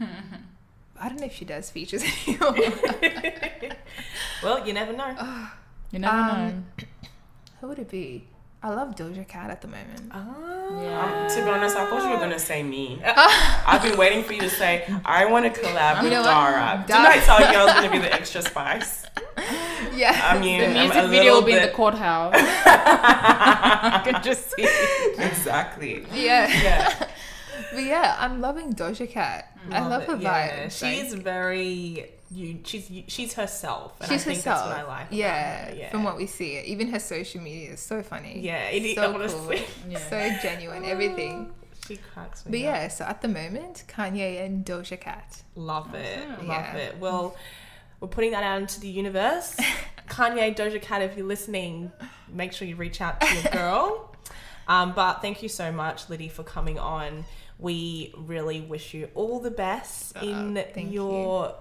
[1.00, 2.56] I don't know if she does features anymore.
[4.42, 5.48] Well, you never know.
[5.90, 6.62] You never Um, know.
[7.60, 8.24] Who would it be?
[8.62, 10.10] I love Doja Cat at the moment.
[10.10, 10.82] Ah.
[10.82, 11.22] Yeah.
[11.24, 13.00] Um, to be honest, I thought you were gonna say me.
[13.06, 16.24] I've been waiting for you to say I want to collab You with know?
[16.24, 16.84] Dara.
[16.86, 19.06] Didn't I tell you I was gonna be the extra spice?
[19.94, 20.20] Yeah.
[20.32, 22.34] I mean, The music video will be in the courthouse.
[22.36, 24.66] I can just see.
[25.18, 26.04] exactly.
[26.12, 26.48] yeah.
[26.62, 27.06] Yeah.
[27.72, 29.52] But yeah, I'm loving Doja Cat.
[29.70, 30.66] I love her it, yeah.
[30.66, 30.70] vibe.
[30.72, 32.60] She's like, very you.
[32.64, 33.94] She's she's herself.
[34.00, 34.68] And she's I think herself.
[34.68, 35.06] That's what I like.
[35.08, 35.90] about yeah, her, yeah.
[35.90, 38.40] From what we see, even her social media is so funny.
[38.40, 39.62] Yeah, it is so honestly.
[39.88, 41.52] cool, so genuine, everything.
[41.86, 42.50] She cracks me.
[42.50, 42.62] But up.
[42.74, 45.42] yeah, so at the moment, Kanye and Doja Cat.
[45.54, 46.18] Love it.
[46.18, 46.48] Awesome.
[46.48, 46.76] Love Yeah.
[46.76, 46.98] it.
[46.98, 47.34] Well,
[48.00, 49.56] we're putting that out into the universe.
[50.08, 51.90] Kanye Doja Cat, if you're listening,
[52.30, 54.04] make sure you reach out to your girl.
[54.68, 57.24] Um, but thank you so much, Liddy, for coming on.
[57.58, 61.54] We really wish you all the best Oh, in your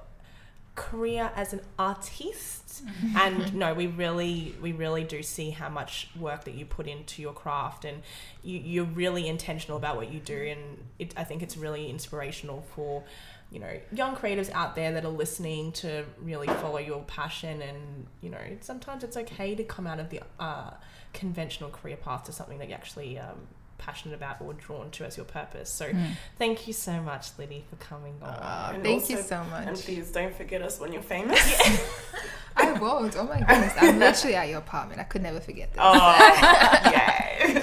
[0.78, 2.84] career as an artist.
[3.18, 7.22] and no, we really, we really do see how much work that you put into
[7.22, 8.04] your craft, and
[8.44, 10.38] you, you're really intentional about what you do.
[10.38, 13.04] And it, I think it's really inspirational for
[13.52, 17.62] you know young creatives out there that are listening to really follow your passion.
[17.62, 20.72] And you know sometimes it's okay to come out of the uh,
[21.14, 23.48] conventional career path to something that you're actually um,
[23.78, 25.70] passionate about or drawn to as your purpose.
[25.70, 26.04] So hmm.
[26.38, 28.38] thank you so much, Liddy, for coming on.
[28.42, 29.86] Ah, and thank you also- so And much.
[29.86, 31.40] please don't forget us when you're famous.
[32.56, 33.16] I won't.
[33.16, 33.74] Oh my goodness.
[33.80, 35.00] I'm literally at your apartment.
[35.00, 35.80] I could never forget this.
[35.84, 35.94] Oh,
[36.86, 37.62] yay.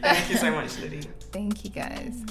[0.00, 1.02] Thank you so much, Liddy.
[1.32, 2.22] Thank you guys.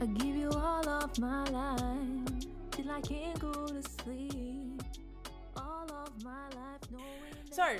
[0.00, 4.41] I give you all of my life till I can't go to sleep.
[7.50, 7.76] So,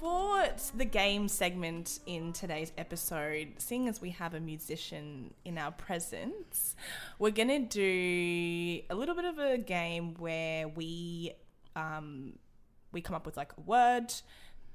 [0.00, 5.72] for the game segment in today's episode, seeing as we have a musician in our
[5.72, 6.76] presence,
[7.18, 11.32] we're going to do a little bit of a game where we
[11.74, 12.34] um,
[12.92, 14.12] we come up with like a word,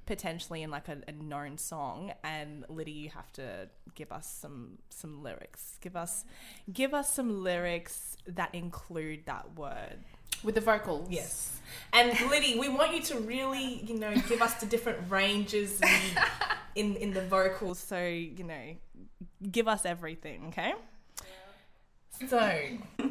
[0.06, 4.78] potentially in like a, a known song, and Liddy, you have to give us some
[4.89, 5.78] some lyrics.
[5.82, 6.26] Give us
[6.72, 9.99] give us some lyrics that include that word.
[10.44, 11.08] With the vocals.
[11.10, 11.52] Yes.
[11.91, 16.26] And Liddy, we want you to really, you know, give us the different ranges and
[16.76, 17.80] in in the vocals.
[17.80, 18.76] So you know,
[19.52, 20.74] give us everything, okay?
[22.30, 22.62] So,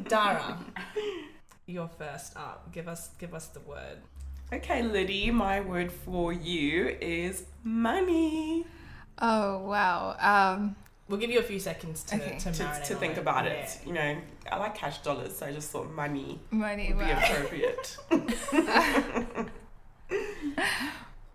[0.07, 0.57] Dara,
[1.65, 2.71] you're first up.
[2.71, 3.99] Give us give us the word.
[4.51, 8.65] Okay, Liddy, my word for you is money.
[9.19, 10.15] Oh wow.
[10.19, 10.75] Um
[11.09, 12.37] We'll give you a few seconds to, Okay.
[12.39, 13.19] to, To, to think it.
[13.19, 13.51] about Yeah.
[13.51, 13.79] it.
[13.85, 14.17] You know,
[14.51, 16.93] I like cash dollars, so I just thought money money.
[16.93, 17.97] would be appropriate.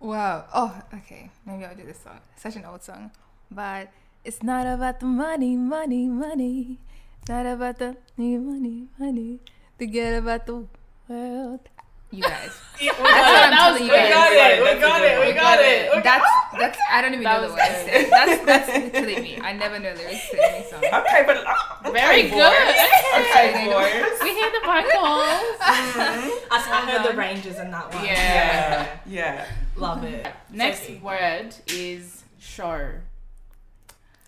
[0.00, 0.44] Wow.
[0.54, 1.28] Oh, okay.
[1.44, 2.20] Maybe I'll do this song.
[2.36, 3.10] Such an old song.
[3.50, 3.88] But
[4.24, 6.78] it's not about the money, money, money.
[7.20, 9.40] It's not about the money, money, money.
[9.76, 10.66] Forget about the
[11.08, 11.60] world.
[12.10, 12.52] You guys.
[12.80, 13.84] Yeah, we That's got what it.
[13.84, 14.12] You We guys.
[14.14, 14.62] got it.
[14.62, 15.26] We got it.
[15.26, 16.04] We got it.
[16.04, 16.24] That's
[16.58, 18.10] that's I don't even That know the was words.
[18.10, 19.40] That's that's literally me.
[19.40, 20.84] I never know lyrics to any song.
[20.84, 22.68] Okay, but uh, Very okay, good.
[23.20, 23.64] Okay, Okay.
[23.66, 24.20] boys.
[24.22, 25.58] We hear the vocals.
[25.60, 28.04] I, I heard the ranges in that one.
[28.04, 28.12] Yeah.
[28.14, 29.46] Yeah, yeah.
[29.76, 30.26] Love it.
[30.50, 31.00] Next Sophie.
[31.02, 32.90] word is show.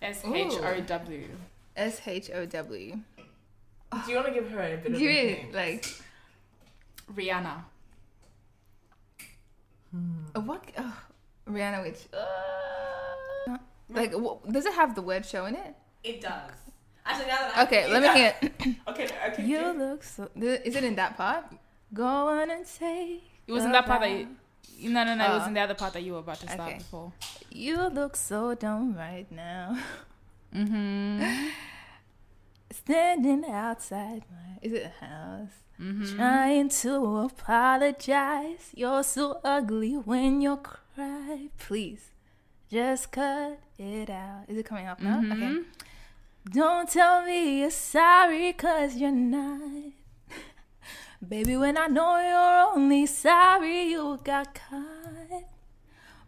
[0.03, 1.29] S H O W.
[1.77, 2.99] S H O W.
[4.05, 5.87] Do you want to give her a bit of Give a it like
[7.13, 7.65] Rihanna.
[10.37, 10.63] uh, what?
[10.79, 10.97] Oh,
[11.53, 13.57] Rihanna, which uh,
[13.89, 15.75] like wh- does it have the word show in it?
[16.05, 16.51] It does.
[17.05, 18.35] Actually, now that I Okay, let me that- hear.
[18.43, 18.77] it.
[18.89, 19.45] Okay, okay.
[19.45, 20.29] You do- look so.
[20.37, 21.45] Is it in that part?
[21.93, 23.21] Go on and say.
[23.47, 25.25] It was in that part that you, no, no, no.
[25.27, 26.79] It was in the other part that you were about to start Okay.
[26.79, 27.13] before.
[27.51, 29.77] You look so dumb right now.
[30.55, 31.30] Mm-hmm.
[32.85, 34.59] Standing outside my.
[34.63, 35.51] Is it a house?
[35.79, 36.17] Mm-hmm.
[36.17, 38.71] Trying to apologize.
[38.75, 41.49] You're so ugly when you cry.
[41.59, 42.11] Please,
[42.71, 44.45] just cut it out.
[44.49, 45.21] Is it coming up now?
[45.21, 45.33] Mm-hmm.
[45.33, 45.61] Okay.
[46.51, 49.93] Don't tell me you're sorry, cause you're not.
[51.29, 55.45] Baby, when I know you're only sorry you got caught.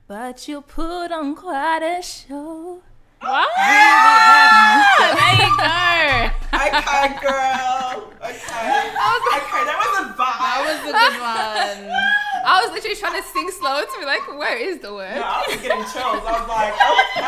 [0.06, 2.82] But you put on quite a show.
[3.20, 3.48] What?
[4.98, 6.41] there you go.
[6.52, 8.12] Okay, girl.
[8.22, 8.36] Okay.
[8.36, 10.38] okay, that was a vibe.
[10.38, 11.96] That was a good one.
[12.44, 15.14] I was literally trying to sing slow to be like, where is the word?
[15.16, 16.22] No, I was getting chills.
[16.26, 17.24] I was like, okay,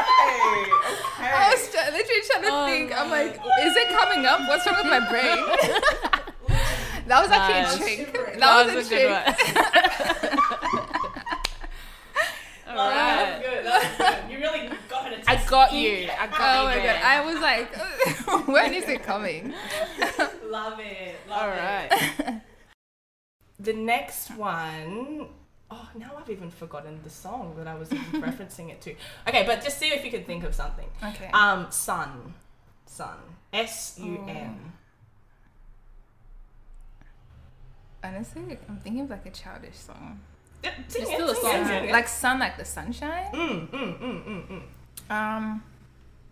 [1.17, 1.33] okay.
[1.33, 2.93] I was try- literally trying to Oh, think.
[3.01, 3.33] I'm like,
[3.65, 4.41] is it coming up?
[4.49, 5.39] What's wrong with my brain?
[7.09, 7.75] that was actually Nice.
[7.75, 8.39] a trick.
[8.39, 9.09] That, That was, was a a trick.
[9.09, 10.79] good one.
[12.77, 13.39] All that right.
[13.39, 13.65] was good.
[13.67, 14.31] That was good.
[14.33, 15.14] You really got it.
[15.27, 16.09] I got you.
[16.19, 16.69] I got Oh you.
[16.69, 17.01] my god!
[17.03, 19.53] I was like, when is it coming?
[20.47, 21.17] Love it.
[21.29, 22.41] Love All it.
[23.59, 25.29] The next one
[25.71, 28.95] oh now I've even forgotten the song that I was referencing it to.
[29.29, 30.87] Okay, but just see if you can think of something.
[31.03, 31.31] Okay.
[31.33, 32.35] Um, Sun,
[32.87, 33.17] Sun,
[33.53, 34.73] S U N.
[38.03, 40.21] Honestly, I'm thinking of like a childish song.
[40.63, 41.71] Yeah, sing It's it, still a song.
[41.71, 41.93] it, it.
[41.93, 43.33] Like sun, like the sunshine.
[43.33, 44.63] Mm, mm, mm, mm, mm.
[45.11, 45.63] Um,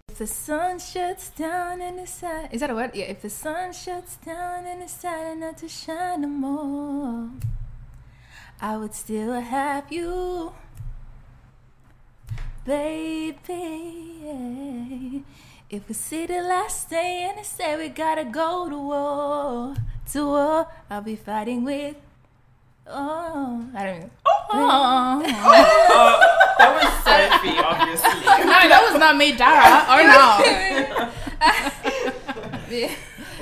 [0.09, 2.91] if the sun shuts down and it's sad, is that a word?
[2.95, 3.07] Yeah.
[3.07, 7.31] If the sun shuts down and it's sad and not to shine no more,
[8.61, 10.53] I would still have you,
[12.65, 13.39] baby.
[15.71, 19.75] If we see the last day and they say we gotta go to war,
[20.13, 21.97] to war, I'll be fighting with.
[22.87, 24.11] Oh, I don't know.
[24.51, 26.29] Oh.
[26.63, 28.11] That was Sophie, obviously.
[28.53, 29.85] No, that was not me, Dara.
[29.89, 31.09] Oh no.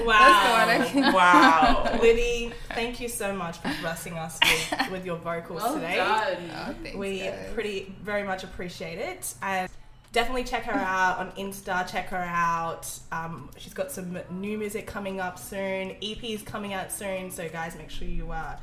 [0.05, 0.64] Wow.
[0.66, 1.99] That's the one I wow.
[2.03, 5.99] Liddy, thank you so much for blessing us with, with your vocals today.
[6.01, 7.51] Oh, We guys.
[7.53, 9.35] pretty very much appreciate it.
[9.43, 9.68] And
[10.12, 11.91] definitely check her out on Insta.
[11.91, 12.91] Check her out.
[13.12, 15.97] Um, she's got some new music coming up soon.
[16.03, 17.31] EP's coming out soon.
[17.31, 18.57] So guys, make sure you uh,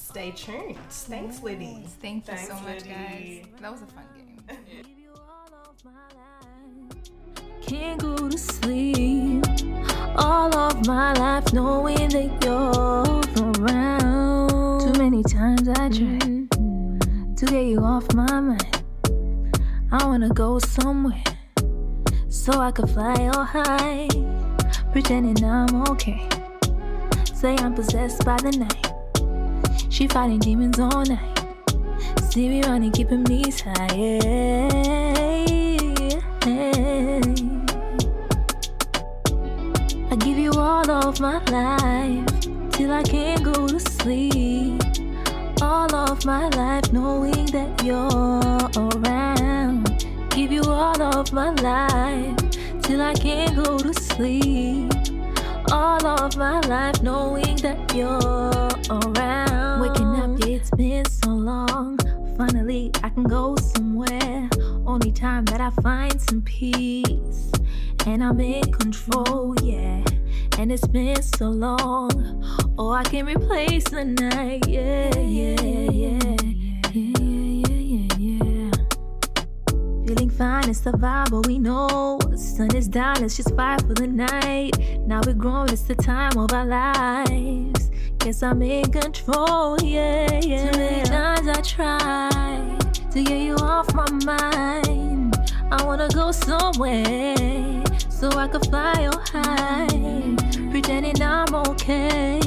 [0.00, 0.76] stay tuned.
[0.88, 1.84] Thanks, Liddy.
[2.00, 2.88] Thank you so much, Liddy.
[2.88, 3.60] guys.
[3.60, 4.40] That was a fun game.
[4.48, 7.66] Give you all of my life.
[7.66, 9.44] Can't go to sleep
[10.16, 14.80] all of my life knowing that you're around.
[14.80, 17.34] Too many times I tried mm-hmm.
[17.34, 18.82] to get you off my mind.
[19.92, 21.22] I wanna go somewhere
[22.28, 24.08] so I could fly or high,
[24.92, 26.28] pretending I'm okay.
[27.34, 28.89] Say I'm possessed by the night.
[29.88, 31.40] She fighting demons all night.
[32.30, 33.86] See me running, keeping knees high.
[40.10, 42.26] I give you all of my life
[42.72, 44.80] till I can't go to sleep.
[45.60, 50.06] All of my life knowing that you're around.
[50.30, 52.36] Give you all of my life
[52.82, 54.92] till I can't go to sleep.
[55.70, 59.59] All of my life knowing that you're around.
[60.82, 61.98] It's been so long.
[62.38, 64.48] Finally, I can go somewhere.
[64.86, 67.52] Only time that I find some peace.
[68.06, 70.02] And I'm in control, yeah.
[70.58, 72.10] And it's been so long.
[72.78, 76.36] Oh, I can replace the night, yeah, yeah, yeah.
[76.94, 78.70] Yeah, yeah, yeah, yeah.
[80.06, 83.92] Feeling fine, it's the vibe, but we know sun is down, let's just fight for
[83.92, 84.78] the night.
[85.06, 87.79] Now we're grown, it's the time of our lives.
[88.20, 90.70] Guess I'm in control, yeah, yeah.
[90.70, 92.78] Too many times I tried
[93.12, 95.34] to get you off my mind.
[95.70, 100.36] I wanna go somewhere so I can fly or high,
[100.70, 102.40] pretending I'm okay.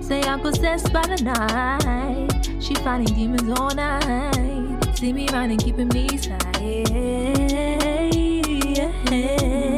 [0.00, 2.62] Say I'm possessed by the night.
[2.62, 4.98] She fighting demons all night.
[4.98, 6.46] See me running, keeping me high.
[9.08, 9.75] All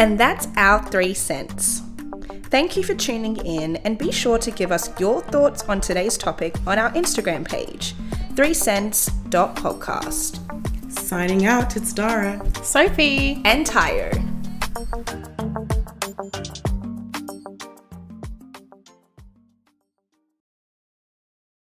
[0.00, 1.82] And that's our three cents.
[2.44, 6.16] Thank you for tuning in and be sure to give us your thoughts on today's
[6.16, 7.92] topic on our Instagram page,
[8.32, 10.90] 3cents.podcast.
[10.90, 12.40] Signing out, it's Dara.
[12.64, 13.42] Sophie.
[13.44, 14.16] And Taya.